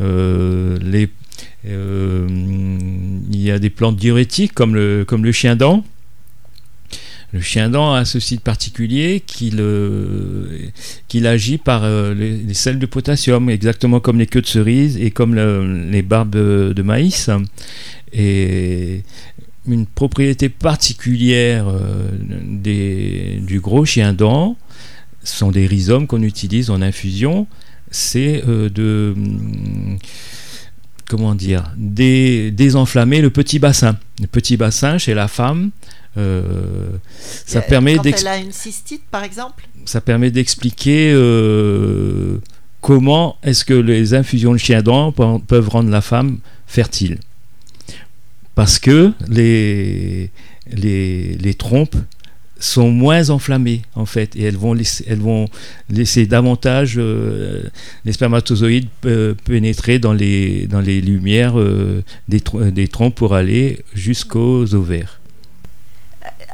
Les, 0.00 1.08
euh, 1.66 2.26
il 2.28 3.40
y 3.40 3.50
a 3.50 3.58
des 3.58 3.70
plantes 3.70 3.96
diurétiques 3.96 4.52
comme 4.52 4.74
le, 4.74 5.04
comme 5.06 5.24
le 5.24 5.32
chien-dent. 5.32 5.84
Le 7.36 7.42
chien-dent 7.42 7.92
a 7.92 8.06
ce 8.06 8.18
site 8.18 8.40
particulier 8.40 9.20
qu'il 9.26 9.56
euh, 9.60 10.70
agit 11.24 11.58
par 11.58 11.84
euh, 11.84 12.14
les, 12.14 12.54
sels 12.54 12.78
de 12.78 12.86
potassium, 12.86 13.50
exactement 13.50 14.00
comme 14.00 14.18
les 14.18 14.26
queues 14.26 14.40
de 14.40 14.46
cerise 14.46 14.96
et 14.96 15.10
comme 15.10 15.34
le- 15.34 15.86
les 15.90 16.00
barbes 16.00 16.30
de 16.30 16.82
maïs. 16.82 17.28
Et 18.14 19.02
une 19.68 19.84
propriété 19.84 20.48
particulière 20.48 21.66
euh, 21.68 22.08
du 23.46 23.60
gros 23.60 23.84
chien 23.84 24.14
dent 24.14 24.56
sont 25.22 25.50
des 25.50 25.66
rhizomes 25.66 26.06
qu'on 26.06 26.22
utilise 26.22 26.70
en 26.70 26.80
infusion, 26.80 27.46
c'est 27.90 28.42
de 28.46 29.14
comment 31.06 31.34
dire 31.34 31.70
dé- 31.76 32.50
désenflammer 32.50 33.20
le 33.20 33.28
petit 33.28 33.58
bassin. 33.58 33.98
Le 34.22 34.26
petit 34.26 34.56
bassin 34.56 34.96
chez 34.96 35.12
la 35.12 35.28
femme, 35.28 35.70
euh, 36.16 36.88
ça 37.18 37.58
Euh, 37.58 37.62
permet 37.68 37.96
Quand 37.96 38.04
elle 38.06 38.26
a 38.28 38.38
une 38.38 38.52
cystite, 38.52 39.02
par 39.10 39.24
exemple 39.24 39.66
ça 39.84 40.00
permet 40.00 40.30
d'expliquer 40.30 41.12
euh, 41.14 42.38
comment 42.80 43.36
est-ce 43.42 43.64
que 43.64 43.74
les 43.74 44.14
infusions 44.14 44.52
de 44.52 44.58
chien 44.58 44.82
dent 44.82 45.12
pe- 45.12 45.38
peuvent 45.46 45.68
rendre 45.68 45.90
la 45.90 46.00
femme 46.00 46.38
fertile. 46.66 47.18
Parce 48.54 48.78
que 48.78 49.12
les, 49.28 50.30
les, 50.72 51.34
les 51.34 51.54
trompes 51.54 51.96
sont 52.58 52.90
moins 52.90 53.28
enflammées 53.28 53.82
en 53.94 54.06
fait 54.06 54.34
et 54.34 54.42
elles 54.44 54.56
vont 54.56 54.72
laisser, 54.72 55.04
elles 55.06 55.20
vont 55.20 55.46
laisser 55.90 56.26
davantage 56.26 56.94
euh, 56.96 57.64
les 58.06 58.12
spermatozoïdes 58.14 58.88
euh, 59.04 59.34
pénétrer 59.44 59.98
dans 59.98 60.14
les, 60.14 60.66
dans 60.66 60.80
les 60.80 61.02
lumières 61.02 61.58
euh, 61.60 62.02
des, 62.28 62.42
des 62.72 62.88
trompes 62.88 63.14
pour 63.14 63.34
aller 63.34 63.84
jusqu'aux 63.94 64.74
ovaires. 64.74 65.20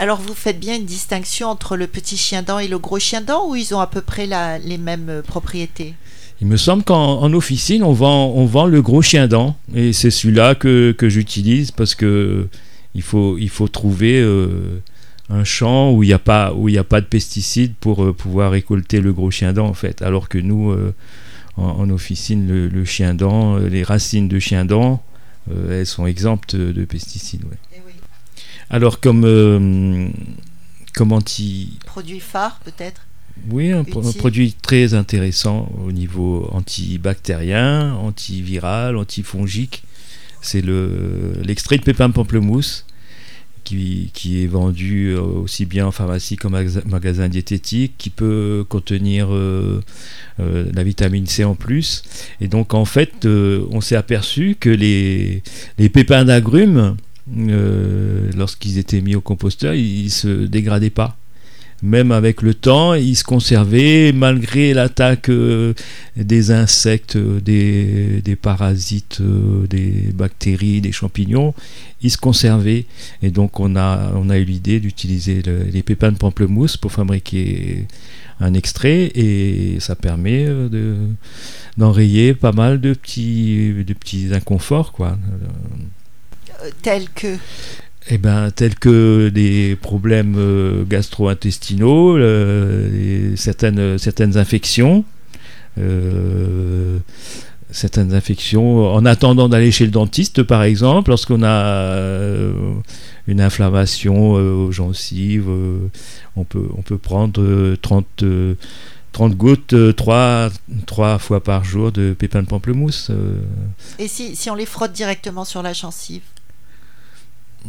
Alors 0.03 0.21
vous 0.21 0.35
faites 0.35 0.59
bien 0.59 0.75
une 0.75 0.85
distinction 0.85 1.47
entre 1.47 1.77
le 1.77 1.87
petit 1.87 2.17
chien 2.17 2.43
dent 2.43 2.59
et 2.59 2.67
le 2.67 2.77
gros 2.77 2.99
chien 2.99 3.21
dent 3.21 3.49
ou 3.49 3.55
ils 3.55 3.73
ont 3.73 3.79
à 3.79 3.87
peu 3.87 4.01
près 4.01 4.27
la- 4.27 4.59
les 4.59 4.77
mêmes 4.77 5.09
euh, 5.09 5.23
propriétés? 5.23 5.95
Il 6.41 6.49
me 6.49 6.57
semble 6.57 6.83
qu'en 6.83 7.21
en 7.21 7.33
officine, 7.35 7.85
on 7.85 7.93
vend, 7.93 8.67
le 8.67 8.83
gros 8.83 9.01
chien 9.01 9.29
dent. 9.29 9.55
Et 9.77 9.93
c'est 9.93 10.11
celui-là 10.11 10.57
que, 10.57 10.93
j'utilise 11.03 11.71
parce 11.71 11.95
que 11.95 12.49
il 12.97 13.03
faut, 13.03 13.39
trouver 13.69 14.21
euh, 14.21 14.83
un 15.31 15.45
champ 15.45 15.93
où 15.93 16.03
il 16.03 16.09
n'y 16.09 16.13
a, 16.15 16.19
pas- 16.19 16.51
de 16.53 17.07
pesticides 17.07 17.75
pour 17.79 18.03
euh, 18.03 18.13
pouvoir 18.13 18.51
récolter 18.51 19.01
le 19.01 19.13
gros 19.13 19.31
chien 19.31 19.53
dent, 19.53 19.69
en 19.69 19.75
fait. 19.75 20.03
Alors 20.03 20.29
que 20.29 20.39
nous, 20.39 20.75
en, 21.57 21.91
officine, 21.91 22.49
le, 22.49 22.85
chien 22.85 23.15
dent, 23.15 23.57
les 23.57 23.85
racines 23.85 24.27
de 24.27 24.41
chien 24.41 24.65
dent, 24.65 25.01
elles 25.71 25.87
sont 25.87 26.07
exemptes 26.07 26.57
de 26.57 26.85
pesticides. 26.85 27.45
Alors, 28.71 29.01
comme, 29.01 29.25
euh, 29.25 30.09
comme 30.95 31.13
anti, 31.13 31.79
Produit 31.87 32.21
phare 32.21 32.61
peut-être? 32.65 33.03
Oui, 33.51 33.73
un, 33.73 33.83
produit 33.85 34.53
très 34.53 34.95
intéressant 34.95 35.71
au 35.85 35.91
niveau 35.91 36.49
antibactérien, 36.53 37.95
antiviral, 37.95 38.97
antifongique. 38.97 39.83
C'est 40.43 40.61
le- 40.61 41.33
l'extrait 41.45 41.79
de 41.79 41.83
pépin 41.83 42.09
de 42.09 42.15
pamplemousse 42.15 42.85
qui, 43.65 44.11
qui 44.13 44.43
est 44.43 44.47
vendu 44.47 45.09
euh, 45.09 45.21
aussi 45.21 45.67
bien 45.67 45.87
en 45.87 45.93
pharmacie 45.93 46.37
qu'en 46.37 46.51
magasin, 46.51 46.83
magasin 46.85 47.29
diététique, 47.29 47.95
qui 47.97 48.11
peut 48.11 48.65
contenir 48.69 49.29
euh, 49.33 49.81
euh, 50.41 50.67
la 50.75 50.83
vitamine 50.85 51.27
C 51.27 51.43
en 51.45 51.55
plus. 51.55 52.03
Et 52.41 52.49
donc 52.49 52.75
en 52.75 52.85
fait, 52.85 53.25
euh, 53.25 53.65
on 53.71 53.81
s'est 53.81 53.97
aperçu 53.97 54.57
que 54.59 54.69
les, 54.71 55.43
les 55.79 55.89
pépins 55.89 56.25
d'agrumes, 56.25 56.97
euh, 57.37 58.31
lorsqu'ils 58.37 58.79
étaient 58.79 59.01
mis 59.01 59.15
au 59.15 59.21
composteur, 59.21 59.75
ils 59.75 60.11
se 60.11 60.47
dégradaient 60.47 60.91
pas 60.91 61.17
même 61.83 62.13
avec 62.13 62.43
le 62.43 62.55
temps, 62.55 62.95
ils 62.95 63.17
se 63.17 63.25
conservaient 63.25 64.13
malgré 64.13 64.73
l'attaque 64.73 65.29
euh, 65.29 65.75
des 66.17 66.53
insectes, 66.53 67.17
euh, 67.17 67.41
des, 67.41 68.37
parasites, 68.37 69.21
des 69.69 70.13
bactéries, 70.15 70.81
des 70.81 70.93
champignons. 70.93 71.55
Ils 72.01 72.11
se 72.11 72.19
conservaient. 72.19 72.87
Et 73.23 73.31
donc, 73.31 73.59
on 73.59 73.75
a, 73.77 74.39
eu 74.39 74.45
l'idée 74.45 74.79
d'utiliser 74.79 75.43
le- 75.43 75.65
les 75.65 75.83
pépins 75.83 76.13
de 76.13 76.17
pamplemousse 76.17 76.77
pour 76.77 76.93
fabriquer 76.93 77.87
un 78.39 78.55
extrait. 78.55 79.11
Et 79.17 79.79
ça 79.81 79.97
permet 79.97 80.47
de, 80.47 80.95
d'enrayer 81.77 82.35
pas 82.35 82.53
mal 82.53 82.81
de 82.81 82.95
petits, 82.95 83.85
de 83.85 83.93
petits 83.93 84.29
inconforts. 84.33 84.93
Quoi. 84.93 85.19
Euh, 86.63 86.71
Tels 86.83 87.09
que 87.15 87.37
Eh 88.11 88.19
ben, 88.19 88.51
tels 88.51 88.75
que 88.75 89.29
des 89.29 89.77
problèmes 89.81 90.35
euh, 90.37 90.85
gastro-intestinaux, 90.85 92.17
euh, 92.17 93.35
certaines, 93.37 93.99
certaines 93.99 94.37
infections, 94.37 95.05
euh, 95.79 96.99
certaines 97.71 98.13
infections. 98.15 98.93
En 98.93 99.05
attendant 99.07 99.49
d'aller 99.49 99.71
chez 99.71 99.85
le 99.85 99.91
dentiste, 99.91 100.43
par 100.43 100.63
exemple, 100.63 101.11
lorsqu'on 101.11 101.43
a 101.43 101.49
euh, 101.49 102.53
une 103.27 103.41
inflammation 103.41 104.37
euh, 104.37 104.53
aux 104.53 104.73
gencives, 104.73 105.49
euh, 105.49 105.79
on, 106.37 106.45
peut, 106.45 106.69
on 106.77 106.83
peut 106.83 106.99
prendre 106.99 107.41
euh, 107.41 107.77
30, 107.81 108.07
euh, 108.25 108.55
30 109.13 109.35
gouttes 109.37 109.73
euh, 109.75 109.93
trois, 109.93 110.49
trois 110.87 111.19
fois 111.19 111.43
par 111.43 111.65
jour 111.65 111.93
de 111.93 112.15
pépins 112.19 112.43
de 112.43 112.49
pamplemousse. 112.49 113.09
euh, 113.11 113.37
Et 113.99 114.09
si, 114.09 114.35
si 114.37 114.51
on 114.51 114.55
les 114.55 114.67
frotte 114.67 114.93
directement 114.93 115.45
sur 115.45 115.63
la 115.63 115.73
gencive? 115.73 116.23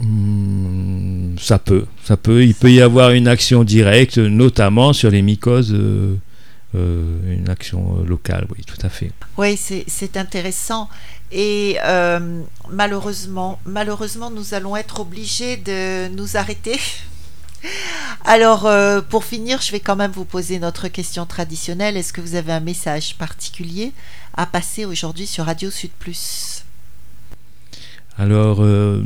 Hmm, 0.01 1.35
ça 1.37 1.59
peut, 1.59 1.85
ça 2.03 2.17
peut. 2.17 2.43
Il 2.43 2.55
peut 2.55 2.71
y 2.71 2.81
avoir 2.81 3.11
une 3.11 3.27
action 3.27 3.63
directe, 3.63 4.17
notamment 4.17 4.93
sur 4.93 5.11
les 5.11 5.21
mycoses, 5.21 5.73
euh, 5.73 6.15
euh, 6.75 7.35
une 7.35 7.49
action 7.49 7.99
euh, 7.99 8.05
locale, 8.05 8.47
oui, 8.49 8.63
tout 8.65 8.83
à 8.83 8.89
fait. 8.89 9.11
Oui, 9.37 9.57
c'est 9.57 10.17
intéressant. 10.17 10.89
Et 11.31 11.77
malheureusement, 12.69 13.59
malheureusement, 13.65 14.29
nous 14.29 14.53
allons 14.53 14.75
être 14.75 14.99
obligés 14.99 15.57
de 15.57 16.07
nous 16.09 16.37
arrêter. 16.37 16.79
Alors, 18.25 18.69
pour 19.09 19.23
finir, 19.25 19.61
je 19.61 19.71
vais 19.71 19.79
quand 19.79 19.95
même 19.95 20.11
vous 20.11 20.25
poser 20.25 20.59
notre 20.59 20.89
question 20.89 21.25
traditionnelle. 21.25 21.97
Est-ce 21.97 22.13
que 22.13 22.21
vous 22.21 22.35
avez 22.35 22.51
un 22.51 22.59
message 22.59 23.15
particulier 23.17 23.93
à 24.35 24.45
passer 24.45 24.85
aujourd'hui 24.85 25.25
sur 25.25 25.45
Radio 25.45 25.71
Sud 25.71 25.91
Plus? 25.97 26.63
Alors, 28.17 28.59
euh, 28.61 29.01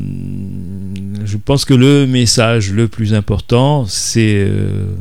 je 1.23 1.37
pense 1.37 1.63
que 1.63 1.73
le 1.73 2.05
message 2.05 2.71
le 2.71 2.87
plus 2.87 3.13
important, 3.13 3.85
c'est 3.85 4.35
euh, 4.35 4.93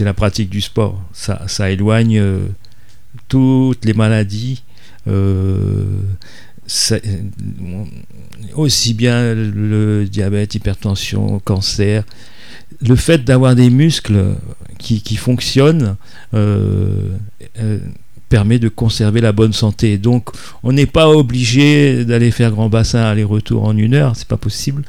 la 0.00 0.14
pratique 0.14 0.48
du 0.48 0.60
sport. 0.60 1.02
Ça, 1.12 1.70
éloigne 1.70 2.18
euh, 2.18 2.46
toutes 3.28 3.84
les 3.84 3.94
maladies. 3.94 4.62
aussi 8.54 8.94
bien 8.94 9.34
le 9.34 10.06
diabète, 10.06 10.54
hypertension, 10.54 11.38
cancer. 11.40 12.04
Le 12.80 12.96
fait 12.96 13.22
d'avoir 13.22 13.54
des 13.54 13.70
muscles 13.70 14.34
qui, 14.78 15.16
fonctionnent 15.16 15.96
permet 18.28 18.58
de 18.58 18.68
conserver 18.68 19.20
la 19.20 19.32
bonne 19.32 19.52
santé. 19.52 19.98
Donc, 19.98 20.30
on 20.62 20.72
n'est 20.72 20.86
pas 20.86 21.08
obligé 21.08 22.04
d'aller 22.04 22.30
faire 22.30 22.50
grand 22.50 22.68
bassin 22.68 23.02
aller-retour 23.02 23.64
en 23.64 23.76
une 23.76 23.94
heure, 23.94 24.16
c'est 24.16 24.28
pas 24.28 24.36
possible. 24.36 24.82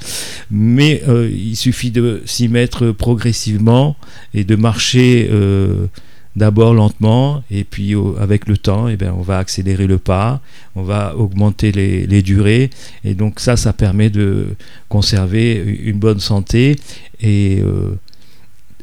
Mais 0.50 1.04
euh, 1.08 1.30
il 1.32 1.56
suffit 1.56 1.92
de 1.92 2.22
s'y 2.26 2.48
mettre 2.48 2.92
progressivement 2.92 3.96
et 4.34 4.44
de 4.44 4.56
marcher 4.56 5.30
euh, 5.32 5.86
d'abord 6.36 6.74
lentement 6.74 7.44
et 7.50 7.64
puis 7.64 7.96
avec 8.20 8.48
le 8.48 8.58
temps, 8.58 8.88
eh 8.88 8.96
ben, 8.96 9.14
on 9.18 9.22
va 9.22 9.40
accélérer 9.40 9.88
le 9.88 9.98
pas, 9.98 10.40
on 10.76 10.84
va 10.84 11.16
augmenter 11.16 11.72
les, 11.72 12.06
les 12.06 12.22
durées 12.22 12.70
et 13.04 13.16
donc 13.16 13.40
ça, 13.40 13.58
ça 13.58 13.74
permet 13.74 14.10
de 14.10 14.48
conserver 14.88 15.56
une 15.84 15.98
bonne 15.98 16.20
santé 16.20 16.76
et 17.20 17.60
euh, 17.64 17.98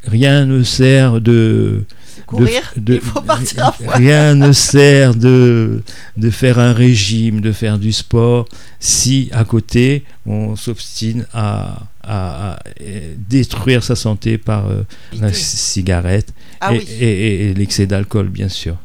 rien 0.07 0.47
ne 0.47 0.63
sert 0.65 1.21
de 1.21 1.85
Courir 2.27 2.73
de- 2.77 2.95
Il 2.95 3.01
faut 3.01 3.21
partir 3.21 3.65
à. 3.67 3.75
Rien 3.95 4.35
ne 4.35 4.53
sert 4.53 5.15
de, 5.15 5.83
de 6.17 6.31
faire 6.31 6.59
un 6.59 6.73
régime, 6.73 7.41
de 7.41 7.53
faire 7.53 7.79
du 7.79 7.93
sport, 7.93 8.47
si 8.81 9.29
à 9.33 9.45
côté 9.45 10.05
on 10.27 10.57
s'obstine 10.57 11.27
à, 11.33 11.83
à- 12.03 12.53
à, 12.53 12.59
euh, 12.83 13.15
détruire 13.29 13.83
sa 13.85 13.97
santé 13.97 14.39
par 14.39 14.69
euh, 14.71 14.83
la 15.21 15.33
cigarette 15.33 16.33
Ah 16.61 16.75
et, 16.75 16.79
oui. 16.79 16.87
et- 17.01 17.05
et- 17.27 17.51
et 17.51 17.55
l'excès 17.55 17.87
d'alcool, 17.87 18.29
bien 18.29 18.49
sûr. 18.49 18.77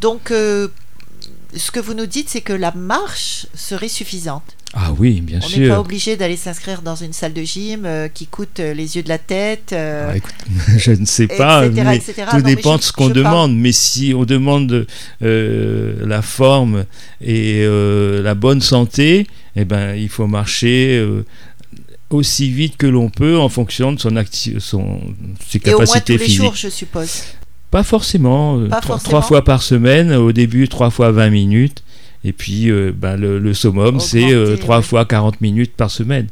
Donc, 0.00 0.30
euh, 0.30 0.68
ce 1.56 1.70
que 1.70 1.80
vous 1.80 1.94
nous 1.94 2.06
dites, 2.06 2.28
c'est 2.28 2.40
que 2.40 2.52
la 2.52 2.72
marche 2.72 3.46
serait 3.54 3.88
suffisante. 3.88 4.42
Ah 4.76 4.92
oui, 4.98 5.20
bien 5.20 5.38
On 5.40 5.48
n'est 5.48 5.68
pas 5.68 5.74
sûr. 5.74 5.78
obligé 5.78 6.16
d'aller 6.16 6.36
s'inscrire 6.36 6.82
dans 6.82 6.96
une 6.96 7.12
salle 7.12 7.32
de 7.32 7.42
gym 7.44 7.84
euh, 7.86 8.08
qui 8.08 8.26
coûte 8.26 8.58
euh, 8.58 8.74
les 8.74 8.96
yeux 8.96 9.04
de 9.04 9.08
la 9.08 9.18
tête. 9.18 9.72
euh, 9.72 10.08
Ah, 10.10 10.16
écoute, 10.16 10.34
je 10.78 10.90
ne 10.90 11.04
sais 11.06 11.28
pas, 11.28 11.64
etc., 11.66 11.82
mais 11.86 11.96
etc. 11.96 12.12
tout 12.28 12.36
Non, 12.38 12.42
mais 12.44 12.56
dépend 12.56 12.72
je- 12.72 12.78
de 12.78 12.82
ce 12.82 12.92
qu'on 12.92 13.04
parle- 13.04 13.12
demande. 13.14 13.56
Mais 13.56 13.70
si 13.70 14.12
on 14.16 14.24
demande 14.24 14.86
euh, 15.22 15.94
la 16.04 16.22
forme 16.22 16.86
et 17.20 17.64
la 17.66 18.34
bonne 18.34 18.60
santé, 18.60 19.28
eh 19.54 19.64
ben, 19.64 19.94
il 19.94 20.08
faut 20.08 20.26
marcher 20.26 21.06
aussi 22.10 22.50
vite 22.50 22.76
que 22.76 22.86
l'on 22.86 23.10
peut 23.10 23.38
en 23.38 23.48
fonction 23.48 23.92
de 23.92 24.00
son 24.00 24.10
son, 24.58 25.00
ses 25.48 25.58
Et 25.64 25.72
au 25.74 25.78
moins 25.78 25.86
tous 25.86 25.92
capacités 25.92 26.12
les 26.14 26.18
physiques. 26.24 26.36
jours, 26.42 26.54
je 26.56 26.68
suppose. 26.68 27.22
Pas 27.74 27.82
forcément. 27.82 28.56
euh, 28.56 28.68
Pas 28.68 28.80
trois, 28.80 28.98
forcément. 28.98 29.18
trois 29.18 29.22
fois 29.22 29.42
par 29.42 29.60
semaine. 29.60 30.12
Au 30.14 30.30
début, 30.30 30.68
trois 30.68 30.90
fois 30.90 31.10
20 31.10 31.30
minutes. 31.30 31.82
Et 32.22 32.32
puis, 32.32 32.70
euh, 32.70 32.92
ben, 32.96 33.16
le, 33.16 33.40
le 33.40 33.52
summum, 33.52 33.98
c'est 33.98 34.32
euh, 34.32 34.56
trois 34.56 34.80
fois 34.80 35.04
40 35.04 35.40
minutes 35.40 35.74
par 35.74 35.90
semaine. 35.90 36.28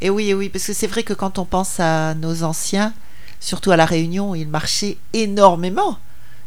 Et 0.00 0.08
oui, 0.08 0.28
et 0.30 0.34
oui, 0.34 0.48
parce 0.48 0.68
que 0.68 0.72
c'est 0.72 0.86
vrai 0.86 1.02
que 1.02 1.14
quand 1.14 1.40
on 1.40 1.44
pense 1.44 1.80
à 1.80 2.14
nos 2.14 2.44
anciens, 2.44 2.94
surtout 3.40 3.72
à 3.72 3.76
la 3.76 3.86
Réunion, 3.86 4.36
ils 4.36 4.46
marchaient 4.46 4.98
énormément, 5.14 5.98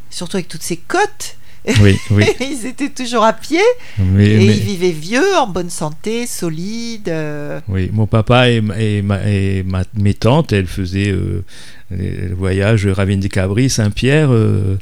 surtout 0.10 0.38
avec 0.38 0.48
toutes 0.48 0.63
ces 0.63 0.78
côtes. 0.78 1.36
Oui, 1.82 1.95
oui. 2.12 2.26
ils 2.39 2.65
étaient 2.65 2.89
toujours 2.89 3.24
à 3.24 3.34
pied 3.34 3.62
Mais, 4.00 4.26
et 4.32 4.38
mais- 4.38 4.45
ils 4.47 4.63
vivaient 4.63 4.91
vieux, 4.91 5.36
en 5.38 5.45
bonne 5.47 5.69
santé, 5.69 6.26
solides. 6.26 7.10
euh, 7.10 7.60
oui, 7.67 7.89
mon 7.93 8.08
papa 8.08 8.50
et, 8.50 8.62
ma- 8.62 8.80
et, 8.80 9.02
ma- 9.04 9.21
et 9.28 9.62
ma- 9.63 9.84
mes 9.95 10.13
tantes, 10.15 10.52
elles 10.54 10.65
faisaient 10.67 11.12
euh, 11.12 11.43
les- 11.91 12.30
le 12.30 12.36
voyage 12.36 12.88
Ravine 12.88 13.19
des 13.19 13.30
Cabris, 13.30 13.69
Saint-Pierre. 13.69 14.32
euh, 14.32 14.78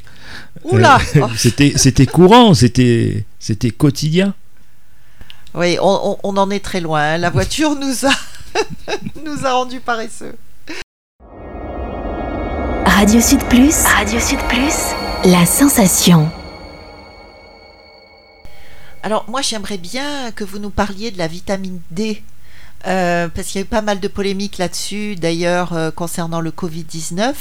Oula 0.64 0.98
euh, 1.16 1.20
Oh, 1.24 1.26
C'était 1.36 1.72
c'était 1.76 2.06
courant, 2.06 2.54
c'était 2.54 3.24
c'était 3.38 3.70
quotidien. 3.70 4.32
Oui, 5.54 5.76
on, 5.82 6.00
on- 6.12 6.18
on 6.22 6.36
en 6.38 6.50
est 6.50 6.60
très 6.64 6.80
loin. 6.80 7.00
hein. 7.02 7.18
La 7.18 7.28
voiture 7.30 7.74
nous 7.74 8.06
a, 8.06 8.12
nous 9.26 9.44
a 9.46 9.52
rendus 9.52 9.80
paresseux. 9.80 10.34
Radio 12.86 13.20
Sud 13.20 13.42
Plus. 13.48 13.74
Radio 13.84 14.20
Sud 14.20 14.38
Plus. 14.48 14.94
La 15.24 15.44
sensation. 15.46 16.30
Alors 19.02 19.24
moi 19.28 19.40
j'aimerais 19.42 19.78
bien 19.78 20.30
que 20.32 20.44
vous 20.44 20.58
nous 20.58 20.70
parliez 20.70 21.10
de 21.10 21.18
la 21.18 21.26
vitamine 21.26 21.80
D. 21.90 22.22
euh, 22.86 23.28
parce 23.28 23.48
qu'il 23.48 23.60
y 23.60 23.62
a 23.62 23.66
eu 23.66 23.68
pas 23.68 23.82
mal 23.82 24.00
de 24.00 24.08
polémiques 24.08 24.58
là-dessus, 24.58 25.16
d'ailleurs 25.16 25.72
euh, 25.72 25.90
concernant 25.90 26.40
le 26.40 26.50
Covid-19, 26.50 27.34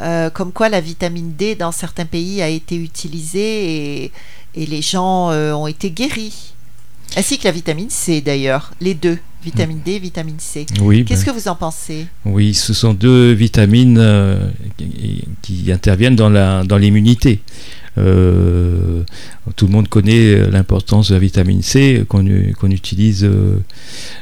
euh, 0.00 0.30
comme 0.30 0.52
quoi 0.52 0.68
la 0.68 0.80
vitamine 0.80 1.34
D 1.34 1.54
dans 1.54 1.72
certains 1.72 2.04
pays 2.04 2.42
a 2.42 2.48
été 2.48 2.76
utilisée 2.76 4.04
et, 4.04 4.12
et 4.54 4.66
les 4.66 4.82
gens 4.82 5.30
ont 5.30 5.66
été 5.66 5.90
guéris. 5.90 6.52
Ainsi 7.16 7.38
que 7.38 7.44
la 7.44 7.52
vitamine 7.52 7.88
C 7.88 8.20
d'ailleurs, 8.20 8.72
les 8.80 8.94
deux, 8.94 9.18
vitamine 9.44 9.80
D 9.84 9.92
et 9.92 9.98
vitamine 9.98 10.40
C. 10.40 10.66
Oui, 10.80 11.04
Qu'est-ce 11.04 11.24
ben, 11.24 11.32
que 11.32 11.38
vous 11.38 11.48
en 11.48 11.54
pensez? 11.54 12.06
Oui, 12.24 12.52
ce 12.52 12.74
sont 12.74 12.94
deux 12.94 13.32
vitamines 13.32 14.52
qui, 14.76 15.24
qui 15.40 15.70
interviennent 15.72 16.16
dans 16.16 16.28
la 16.30 16.64
dans 16.64 16.76
l'immunité. 16.76 17.42
Euh, 17.98 19.02
tout 19.54 19.66
le 19.66 19.72
monde 19.72 19.88
connaît 19.88 20.50
l'importance 20.50 21.08
de 21.08 21.14
la 21.14 21.20
vitamine 21.20 21.62
C 21.62 22.04
qu'on 22.08 22.70
utilise 22.70 23.24
euh, 23.24 23.58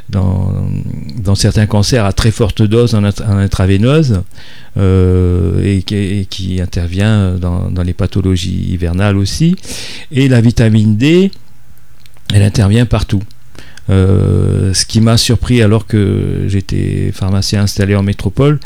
dans, 0.09 1.35
certains 1.35 1.67
cancers 1.67 2.05
à 2.05 2.13
très 2.13 2.31
forte 2.31 2.63
dose 2.63 2.95
en, 2.95 3.03
int- 3.03 3.25
en 3.27 3.37
intraveineuse 3.37 4.23
euh, 4.77 5.63
et, 5.65 5.83
qui, 5.83 6.61
intervient 6.61 7.33
dans, 7.33 7.83
les 7.83 7.95
pathologies 7.95 8.73
hivernales 8.73 9.17
aussi. 9.17 9.57
Et 10.13 10.29
la 10.29 10.41
vitamine 10.41 10.97
D, 10.97 11.31
elle 12.33 12.43
intervient 12.43 12.87
partout. 12.87 13.23
Euh, 13.91 14.73
ce 14.73 14.87
qui 14.87 15.01
m'a 15.01 15.19
surpris 15.19 15.61
alors 15.61 15.87
que 15.87 16.45
j'étais 16.47 17.11
pharmacien 17.13 17.63
installé 17.63 17.95
en 17.95 18.03
métropole, 18.03 18.59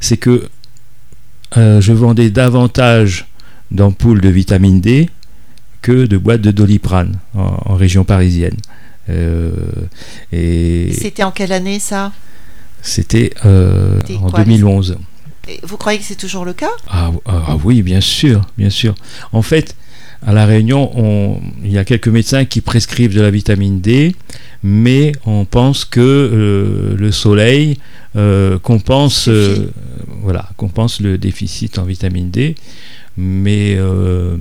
c'est 0.00 0.18
que 0.18 0.48
euh, 1.56 1.80
je 1.80 1.92
vendais 1.92 2.30
davantage 2.30 3.26
d'ampoules 3.70 4.20
de 4.20 4.28
vitamine 4.28 4.80
D 4.80 5.08
que 5.82 6.06
de 6.06 6.16
boîtes 6.16 6.40
de 6.42 6.50
doliprane 6.50 7.18
en, 7.34 7.56
en 7.66 7.74
région 7.74 8.04
parisienne. 8.04 8.56
Euh, 9.08 9.50
et 10.32 10.90
C'était 10.92 11.22
en 11.22 11.30
quelle 11.30 11.52
année 11.52 11.78
ça? 11.78 12.12
C'était 12.82 13.32
euh, 13.44 13.98
C'était 14.00 14.16
en 14.16 14.30
quoi, 14.30 14.40
les- 14.40 14.46
2011. 14.56 14.96
Et 15.48 15.60
Vous 15.62 15.76
croyez 15.76 15.98
que 15.98 16.04
c'est 16.04 16.16
toujours 16.16 16.44
le 16.44 16.52
cas? 16.54 16.70
Ah, 16.88 17.12
ah, 17.24 17.44
ah 17.48 17.56
oui, 17.62 17.82
bien 17.82 18.00
sûr, 18.00 18.42
bien 18.58 18.70
sûr. 18.70 18.94
En 19.32 19.42
fait, 19.42 19.76
à 20.26 20.32
La 20.32 20.44
Réunion, 20.44 20.90
on- 20.98 21.40
il 21.62 21.70
y 21.70 21.78
a 21.78 21.84
quelques 21.84 22.08
médecins 22.08 22.44
qui 22.44 22.60
prescrivent 22.60 23.14
de 23.14 23.20
la 23.20 23.30
vitamine 23.30 23.80
D, 23.80 24.16
mais 24.64 25.12
on 25.24 25.44
pense 25.44 25.84
que 25.84 26.00
euh, 26.00 26.96
le 26.96 27.12
soleil 27.12 27.78
compense, 28.62 29.28
voilà, 30.22 30.48
compense 30.56 31.00
le 31.00 31.18
déficit 31.18 31.78
en 31.78 31.84
vitamine 31.84 32.30
D. 32.30 32.54
Mais 33.16 33.76
euh, 33.78 34.36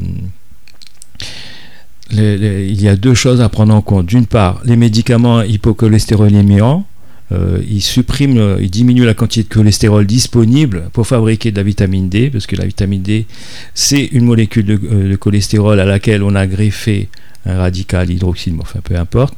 il 2.12 2.82
y 2.82 2.88
a 2.88 2.96
deux 2.96 3.14
choses 3.14 3.42
à 3.42 3.50
prendre 3.50 3.74
en 3.74 3.82
compte. 3.82 4.06
D'une 4.06 4.26
part, 4.26 4.62
les 4.66 4.76
médicaments 4.76 5.42
hypocholestérolémiants, 5.42 6.86
euh, 7.32 7.60
ils 7.68 7.82
suppriment, 7.82 8.38
euh, 8.38 8.58
ils 8.62 8.70
diminuent 8.70 9.06
la 9.06 9.16
quantité 9.16 9.50
de 9.50 9.54
cholestérol 9.54 10.06
disponible 10.06 10.90
pour 10.94 11.08
fabriquer 11.08 11.52
de 11.52 11.58
la 11.58 11.64
vitamine 11.64 12.08
D, 12.08 12.30
parce 12.30 12.46
que 12.46 12.56
la 12.56 12.66
vitamine 12.66 13.02
D, 13.02 13.26
c'est 13.74 14.06
une 14.06 14.26
molécule 14.26 14.66
de 14.66 15.16
cholestérol 15.16 15.80
à 15.80 15.86
laquelle 15.86 16.22
on 16.22 16.36
a 16.36 16.46
greffé 16.46 17.10
un 17.46 17.58
radical 17.58 18.10
hydroxyle, 18.10 18.56
enfin 18.60 18.80
peu 18.84 18.96
importe. 18.96 19.36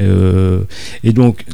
Euh, 0.00 0.62
et 1.04 1.12
donc, 1.12 1.44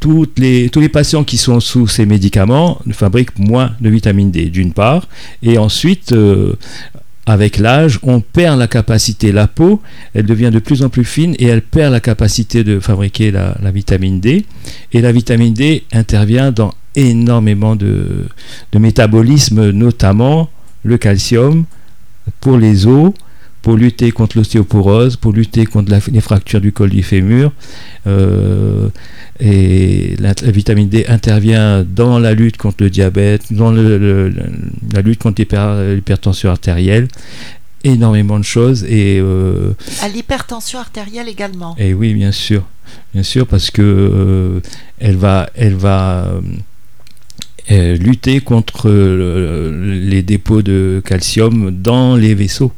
tous 0.00 0.26
les 0.36 0.88
patients 0.88 1.24
qui 1.24 1.36
sont 1.36 1.60
sous 1.60 1.86
ces 1.86 2.06
médicaments 2.06 2.80
fabriquent 2.92 3.38
moins 3.38 3.72
de 3.80 3.88
vitamine 3.88 4.30
D, 4.30 4.46
d'une 4.46 4.72
part, 4.72 5.08
et 5.42 5.58
ensuite, 5.58 6.12
euh, 6.12 6.54
avec 7.26 7.58
l'âge, 7.58 7.98
on 8.02 8.20
perd 8.20 8.58
la 8.58 8.68
capacité, 8.68 9.32
la 9.32 9.46
peau, 9.46 9.82
elle 10.14 10.24
devient 10.24 10.50
de 10.50 10.60
plus 10.60 10.82
en 10.82 10.88
plus 10.88 11.04
fine 11.04 11.34
et 11.38 11.46
elle 11.46 11.60
perd 11.60 11.92
la 11.92 12.00
capacité 12.00 12.64
de 12.64 12.80
fabriquer 12.80 13.30
la, 13.30 13.54
vitamine 13.70 14.18
D. 14.18 14.46
Et 14.92 15.02
la 15.02 15.12
vitamine 15.12 15.52
D 15.52 15.84
intervient 15.92 16.52
dans 16.52 16.72
énormément 16.94 17.76
de, 17.76 18.26
de 18.72 18.78
métabolismes, 18.78 19.70
notamment 19.72 20.48
le 20.84 20.96
calcium 20.96 21.66
pour 22.40 22.56
les 22.56 22.86
os, 22.86 23.12
pour 23.68 23.76
lutter 23.76 24.12
contre 24.12 24.38
l'ostéoporose, 24.38 25.16
pour 25.16 25.32
lutter 25.34 25.66
contre 25.66 25.90
la- 25.90 26.00
les 26.10 26.22
fractures 26.22 26.62
du 26.62 26.72
col 26.72 26.88
du 26.88 27.02
fémur. 27.02 27.52
Euh, 28.06 28.88
et 29.40 30.14
la, 30.18 30.32
la 30.42 30.50
vitamine 30.50 30.88
D 30.88 31.04
intervient 31.06 31.84
dans 31.84 32.18
la 32.18 32.32
lutte 32.32 32.56
contre 32.56 32.82
le 32.82 32.88
diabète, 32.88 33.52
dans 33.52 33.70
le- 33.70 33.98
le- 33.98 34.30
le- 34.30 34.42
la 34.94 35.02
lutte 35.02 35.20
contre 35.20 35.42
l'hyper- 35.42 35.94
l'hypertension 35.96 36.48
artérielle. 36.48 37.08
Énormément 37.84 38.38
de 38.38 38.44
choses. 38.44 38.84
Et, 38.84 39.18
euh, 39.20 39.72
À 40.00 40.08
l'hypertension 40.08 40.78
artérielle 40.78 41.28
également. 41.28 41.76
et 41.78 41.92
oui, 41.92 42.14
bien 42.14 42.32
sûr, 42.32 42.62
bien 43.12 43.22
sûr, 43.22 43.46
parce 43.46 43.70
que 43.70 43.82
euh, 43.82 44.60
elle 44.98 45.16
va, 45.16 45.50
elle 45.54 45.74
va 45.74 46.32
euh, 47.70 47.96
lutter 47.98 48.40
contre 48.40 48.88
les 48.88 50.22
dépôts 50.22 50.62
de 50.62 51.02
calcium 51.04 51.70
dans 51.70 52.16
les 52.16 52.34
vaisseaux 52.34 52.72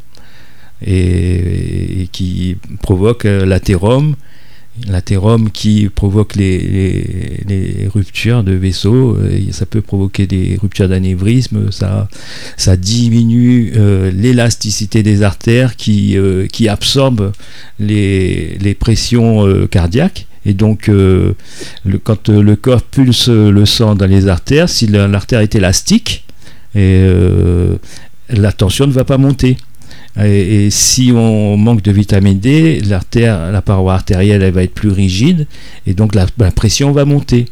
et, 0.87 2.09
qui 2.12 2.57
provoque 2.83 3.24
euh, 3.24 3.45
l'athérome, 3.45 4.14
l'athérome 4.89 5.51
qui 5.51 5.89
provoque 5.95 6.37
les, 6.37 7.89
ruptures 7.93 8.43
de 8.45 8.53
vaisseaux. 8.53 9.16
euh, 9.16 9.39
ça 9.51 9.66
peut 9.66 9.83
provoquer 9.83 10.26
des 10.26 10.59
ruptures 10.61 10.89
d'anévrisme, 10.89 11.70
ça, 11.70 12.09
diminue 12.76 13.72
euh, 13.76 14.11
l'élasticité 14.11 15.03
des 15.03 15.22
artères 15.22 15.76
qui, 15.76 16.16
euh, 16.16 16.47
qui 16.47 16.68
absorbent 16.68 17.33
les, 17.78 18.57
les 18.61 18.74
pressions 18.74 19.66
cardiaques. 19.70 20.26
Et 20.47 20.55
donc, 20.55 20.91
quand 22.03 22.28
le 22.31 22.57
corps 22.57 22.81
pulse 22.81 23.28
le 23.28 23.66
sang 23.66 23.95
dans 23.95 24.07
les 24.07 24.26
artères, 24.26 24.70
si 24.70 24.87
la- 24.87 25.07
l'artère 25.07 25.41
est 25.41 25.55
élastique, 25.55 26.24
la 26.74 28.53
tension 28.57 28.87
ne 28.87 28.93
va 28.93 29.05
pas 29.05 29.18
monter. 29.18 29.59
Et, 30.18 30.70
si 30.70 31.12
on 31.14 31.56
manque 31.56 31.82
de 31.82 31.92
vitamine 31.92 32.38
D, 32.38 32.80
la 32.82 33.62
paroi 33.62 33.94
artérielle, 33.94 34.42
elle 34.42 34.52
va 34.52 34.62
être 34.62 34.74
plus 34.74 34.90
rigide, 34.90 35.46
et 35.86 35.94
donc 35.94 36.14
la, 36.14 36.26
pression 36.50 36.92
va 36.92 37.04
monter. 37.04 37.46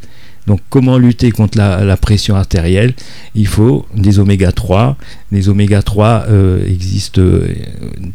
Donc, 0.47 0.61
comment 0.71 0.97
lutter 0.97 1.29
contre 1.29 1.59
la, 1.59 1.83
la 1.83 1.95
pression 1.95 2.35
artérielle? 2.35 2.95
Il 3.35 3.45
faut 3.45 3.85
des 3.95 4.17
oméga 4.17 4.51
3. 4.51 4.97
Les 5.31 5.47
oméga 5.47 5.83
3 5.83 6.25
euh, 6.27 6.65
existent 6.65 7.21
euh, 7.21 7.53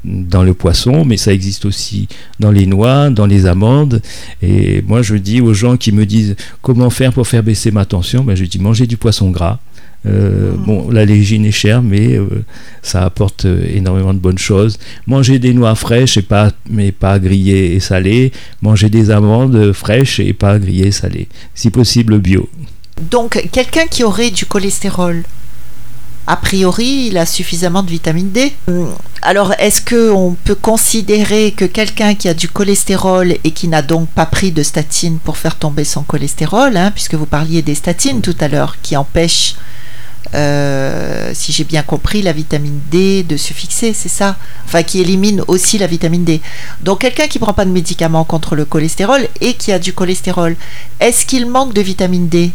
dans 0.04 0.42
le 0.42 0.52
poisson, 0.52 1.04
mais 1.04 1.16
ça 1.16 1.32
existe 1.32 1.64
aussi 1.64 2.08
dans 2.40 2.50
les 2.50 2.66
noix, 2.66 3.10
dans 3.10 3.26
les 3.26 3.46
amandes. 3.46 4.02
Et 4.42 4.82
moi, 4.82 5.02
je 5.02 5.14
dis 5.14 5.40
aux 5.40 5.54
gens 5.54 5.76
qui 5.76 5.92
me 5.92 6.06
disent 6.06 6.34
comment 6.60 6.90
faire 6.90 7.12
pour 7.12 7.28
faire 7.28 7.44
baisser 7.44 7.70
ma 7.70 7.84
tension, 7.84 8.24
ben, 8.24 8.34
je 8.34 8.44
dis 8.46 8.58
manger 8.58 8.88
du 8.88 8.96
poisson 8.96 9.30
gras. 9.30 9.60
Euh. 10.06 10.52
Bon, 10.56 10.90
la 10.90 11.04
légine 11.04 11.44
est 11.46 11.52
chère, 11.52 11.82
mais 11.82 12.14
euh, 12.14 12.44
ça 12.82 13.04
apporte 13.04 13.44
euh, 13.46 13.64
énormément 13.74 14.14
de 14.14 14.18
bonnes 14.18 14.38
choses. 14.38 14.78
Manger 15.06 15.38
des 15.38 15.54
noix 15.54 15.74
fraîches 15.74 16.16
et 16.16 16.22
pas, 16.22 16.50
mais 16.68 16.92
pas 16.92 17.18
grillées 17.18 17.74
et 17.74 17.80
salées. 17.80 18.32
Manger 18.62 18.90
des 18.90 19.10
amandes 19.10 19.72
fraîches 19.72 20.20
et 20.20 20.32
pas 20.32 20.58
grillées 20.58 20.88
et 20.88 20.92
salées. 20.92 21.28
Si 21.54 21.70
possible, 21.70 22.18
bio. 22.18 22.48
Donc, 23.10 23.48
quelqu'un 23.50 23.86
qui 23.86 24.04
aurait 24.04 24.30
du 24.30 24.46
cholestérol, 24.46 25.24
a 26.26 26.36
priori, 26.36 27.08
il 27.08 27.18
a 27.18 27.26
suffisamment 27.26 27.82
de 27.82 27.90
vitamine 27.90 28.30
D. 28.30 28.52
Alors, 29.20 29.52
est-ce 29.58 29.82
qu'on 29.82 30.36
peut 30.44 30.54
considérer 30.54 31.52
que 31.52 31.64
quelqu'un 31.64 32.14
qui 32.14 32.28
a 32.28 32.34
du 32.34 32.48
cholestérol 32.48 33.34
et 33.42 33.50
qui 33.50 33.68
n'a 33.68 33.82
donc 33.82 34.08
pas 34.08 34.26
pris 34.26 34.52
de 34.52 34.62
statine 34.62 35.18
pour 35.18 35.36
faire 35.36 35.56
tomber 35.56 35.84
son 35.84 36.02
cholestérol, 36.02 36.76
hein, 36.76 36.92
puisque 36.92 37.14
vous 37.14 37.26
parliez 37.26 37.60
des 37.62 37.74
statines 37.74 38.22
tout 38.22 38.36
à 38.40 38.48
l'heure, 38.48 38.76
qui 38.80 38.96
empêchent 38.96 39.56
euh, 40.34 41.30
si 41.34 41.52
j'ai 41.52 41.64
bien 41.64 41.82
compris, 41.82 42.22
la 42.22 42.32
vitamine 42.32 42.80
D 42.90 43.22
de 43.22 43.36
se 43.36 43.52
fixer, 43.52 43.92
c'est 43.92 44.08
ça 44.08 44.36
Enfin, 44.64 44.82
qui 44.82 45.00
élimine 45.00 45.42
aussi 45.46 45.78
la 45.78 45.86
vitamine 45.86 46.24
D. 46.24 46.40
Donc, 46.82 47.00
quelqu'un 47.00 47.26
qui 47.26 47.38
ne 47.38 47.44
prend 47.44 47.52
pas 47.52 47.64
de 47.64 47.70
médicaments 47.70 48.24
contre 48.24 48.56
le 48.56 48.64
cholestérol 48.64 49.28
et 49.40 49.54
qui 49.54 49.72
a 49.72 49.78
du 49.78 49.92
cholestérol, 49.92 50.56
est-ce 51.00 51.26
qu'il 51.26 51.46
manque 51.46 51.74
de 51.74 51.80
vitamine 51.80 52.28
D? 52.28 52.50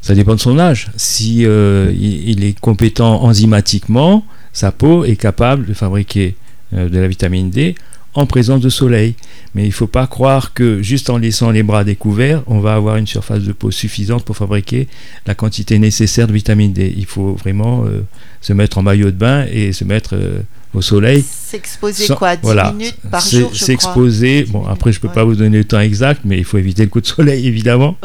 Ça 0.00 0.14
dépend 0.14 0.34
de 0.34 0.40
son 0.40 0.58
âge. 0.58 0.90
Si 0.96 1.44
euh, 1.44 1.92
il, 1.98 2.44
est 2.44 2.58
compétent 2.58 3.22
enzymatiquement, 3.24 4.24
sa 4.52 4.72
peau 4.72 5.04
est 5.04 5.16
capable 5.16 5.66
de 5.66 5.74
fabriquer 5.74 6.36
euh, 6.74 6.88
de 6.88 6.98
la 6.98 7.08
vitamine 7.08 7.50
D 7.50 7.74
en 8.18 8.26
présence 8.26 8.60
de 8.60 8.68
soleil. 8.68 9.14
Mais 9.54 9.62
il 9.64 9.68
ne 9.68 9.72
faut 9.72 9.86
pas 9.86 10.06
croire 10.06 10.52
que 10.52 10.82
juste 10.82 11.10
en 11.10 11.18
laissant 11.18 11.50
les 11.50 11.62
bras 11.62 11.84
découverts, 11.84 12.42
on 12.46 12.60
va 12.60 12.74
avoir 12.74 12.96
une 12.96 13.06
surface 13.06 13.42
de 13.42 13.52
peau 13.52 13.70
suffisante 13.70 14.24
pour 14.24 14.36
fabriquer 14.36 14.88
la 15.26 15.34
quantité 15.34 15.78
nécessaire 15.78 16.26
de 16.26 16.32
vitamine 16.32 16.72
D. 16.72 16.92
Il 16.96 17.06
faut 17.06 17.32
vraiment 17.34 17.84
euh, 17.84 18.02
se 18.40 18.52
mettre 18.52 18.78
en 18.78 18.82
maillot 18.82 19.10
de 19.10 19.16
bain 19.16 19.46
et 19.50 19.72
se 19.72 19.84
mettre 19.84 20.14
euh, 20.14 20.40
au 20.74 20.82
soleil. 20.82 21.24
S'exposer 21.26 22.08
quoi? 22.14 22.36
10 22.36 22.48
minutes 22.74 22.96
par 23.10 23.26
jour 23.26 23.54
S'exposer, 23.56 24.44
bon 24.44 24.66
après 24.66 24.92
je 24.92 24.98
ne 24.98 25.02
peux 25.02 25.08
pas 25.08 25.24
vous 25.24 25.34
donner 25.34 25.58
le 25.58 25.64
temps 25.64 25.80
exact, 25.80 26.20
mais 26.24 26.36
il 26.38 26.44
faut 26.44 26.58
éviter 26.58 26.82
le 26.82 26.88
coup 26.88 27.00
de 27.00 27.06
soleil 27.06 27.46
évidemment. 27.46 27.96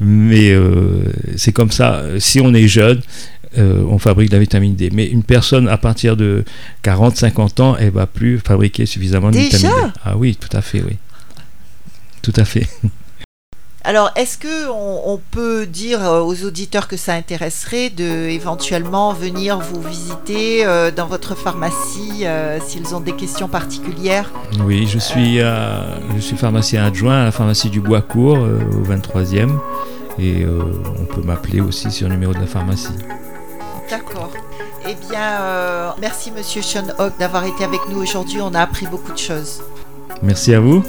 Mais 0.00 0.50
euh, 0.50 1.02
c'est 1.36 1.52
comme 1.52 1.72
ça, 1.72 2.02
si 2.18 2.40
on 2.40 2.54
est 2.54 2.68
jeune, 2.68 3.00
euh, 3.58 3.84
on 3.88 3.98
fabrique 3.98 4.30
de 4.30 4.36
la 4.36 4.40
vitamine 4.40 4.74
D. 4.74 4.90
Mais 4.92 5.06
une 5.06 5.22
personne 5.22 5.68
à 5.68 5.76
partir 5.76 6.16
de 6.16 6.44
40-50 6.84 7.62
ans, 7.62 7.76
elle 7.78 7.90
va 7.90 8.06
plus 8.06 8.38
fabriquer 8.38 8.86
suffisamment 8.86 9.30
de 9.30 9.38
vitamine 9.38 9.70
D. 9.70 9.92
Ah 10.04 10.16
oui, 10.16 10.36
tout 10.36 10.54
à 10.56 10.62
fait, 10.62 10.82
oui. 10.82 10.96
Tout 12.22 12.32
à 12.36 12.44
fait. 12.44 12.66
Alors, 13.84 14.12
est-ce 14.14 14.38
que 14.38 14.70
on, 14.70 15.20
peut 15.32 15.66
dire 15.66 16.08
euh, 16.08 16.20
aux 16.20 16.44
auditeurs 16.44 16.86
que 16.86 16.96
ça 16.96 17.14
intéresserait 17.14 17.90
de 17.90 18.04
éventuellement 18.28 19.12
venir 19.12 19.58
vous 19.58 19.82
visiter 19.82 20.64
euh, 20.64 20.92
dans 20.92 21.06
votre 21.08 21.34
pharmacie 21.34 22.24
s'ils 22.64 22.94
ont 22.94 23.00
des 23.00 23.10
questions 23.12 23.48
particulières? 23.48 24.30
Oui, 24.64 24.86
je 24.86 25.00
suis, 25.00 25.38
je 25.38 26.20
suis 26.20 26.36
pharmacien 26.36 26.84
adjoint 26.84 27.22
à 27.22 27.24
la 27.24 27.32
pharmacie 27.32 27.70
du 27.70 27.80
Boiscourt 27.80 28.38
au 28.38 28.86
23e 28.86 29.50
et 30.20 30.46
on 30.46 31.04
peut 31.06 31.22
m'appeler 31.22 31.60
aussi 31.60 31.90
sur 31.90 32.06
le 32.06 32.14
numéro 32.14 32.32
de 32.32 32.38
la 32.38 32.46
pharmacie. 32.46 32.94
D'accord. 33.92 34.30
Eh 34.88 34.94
bien, 34.94 35.42
euh, 35.42 35.90
merci 36.00 36.30
Monsieur 36.30 36.62
Sean 36.62 36.86
Hogg 36.98 37.12
d'avoir 37.18 37.44
été 37.44 37.62
avec 37.62 37.80
nous 37.90 38.00
aujourd'hui. 38.00 38.40
On 38.40 38.54
a 38.54 38.62
appris 38.62 38.86
beaucoup 38.86 39.12
de 39.12 39.18
choses. 39.18 39.62
Merci 40.22 40.54
à 40.54 40.60
vous. 40.60 40.82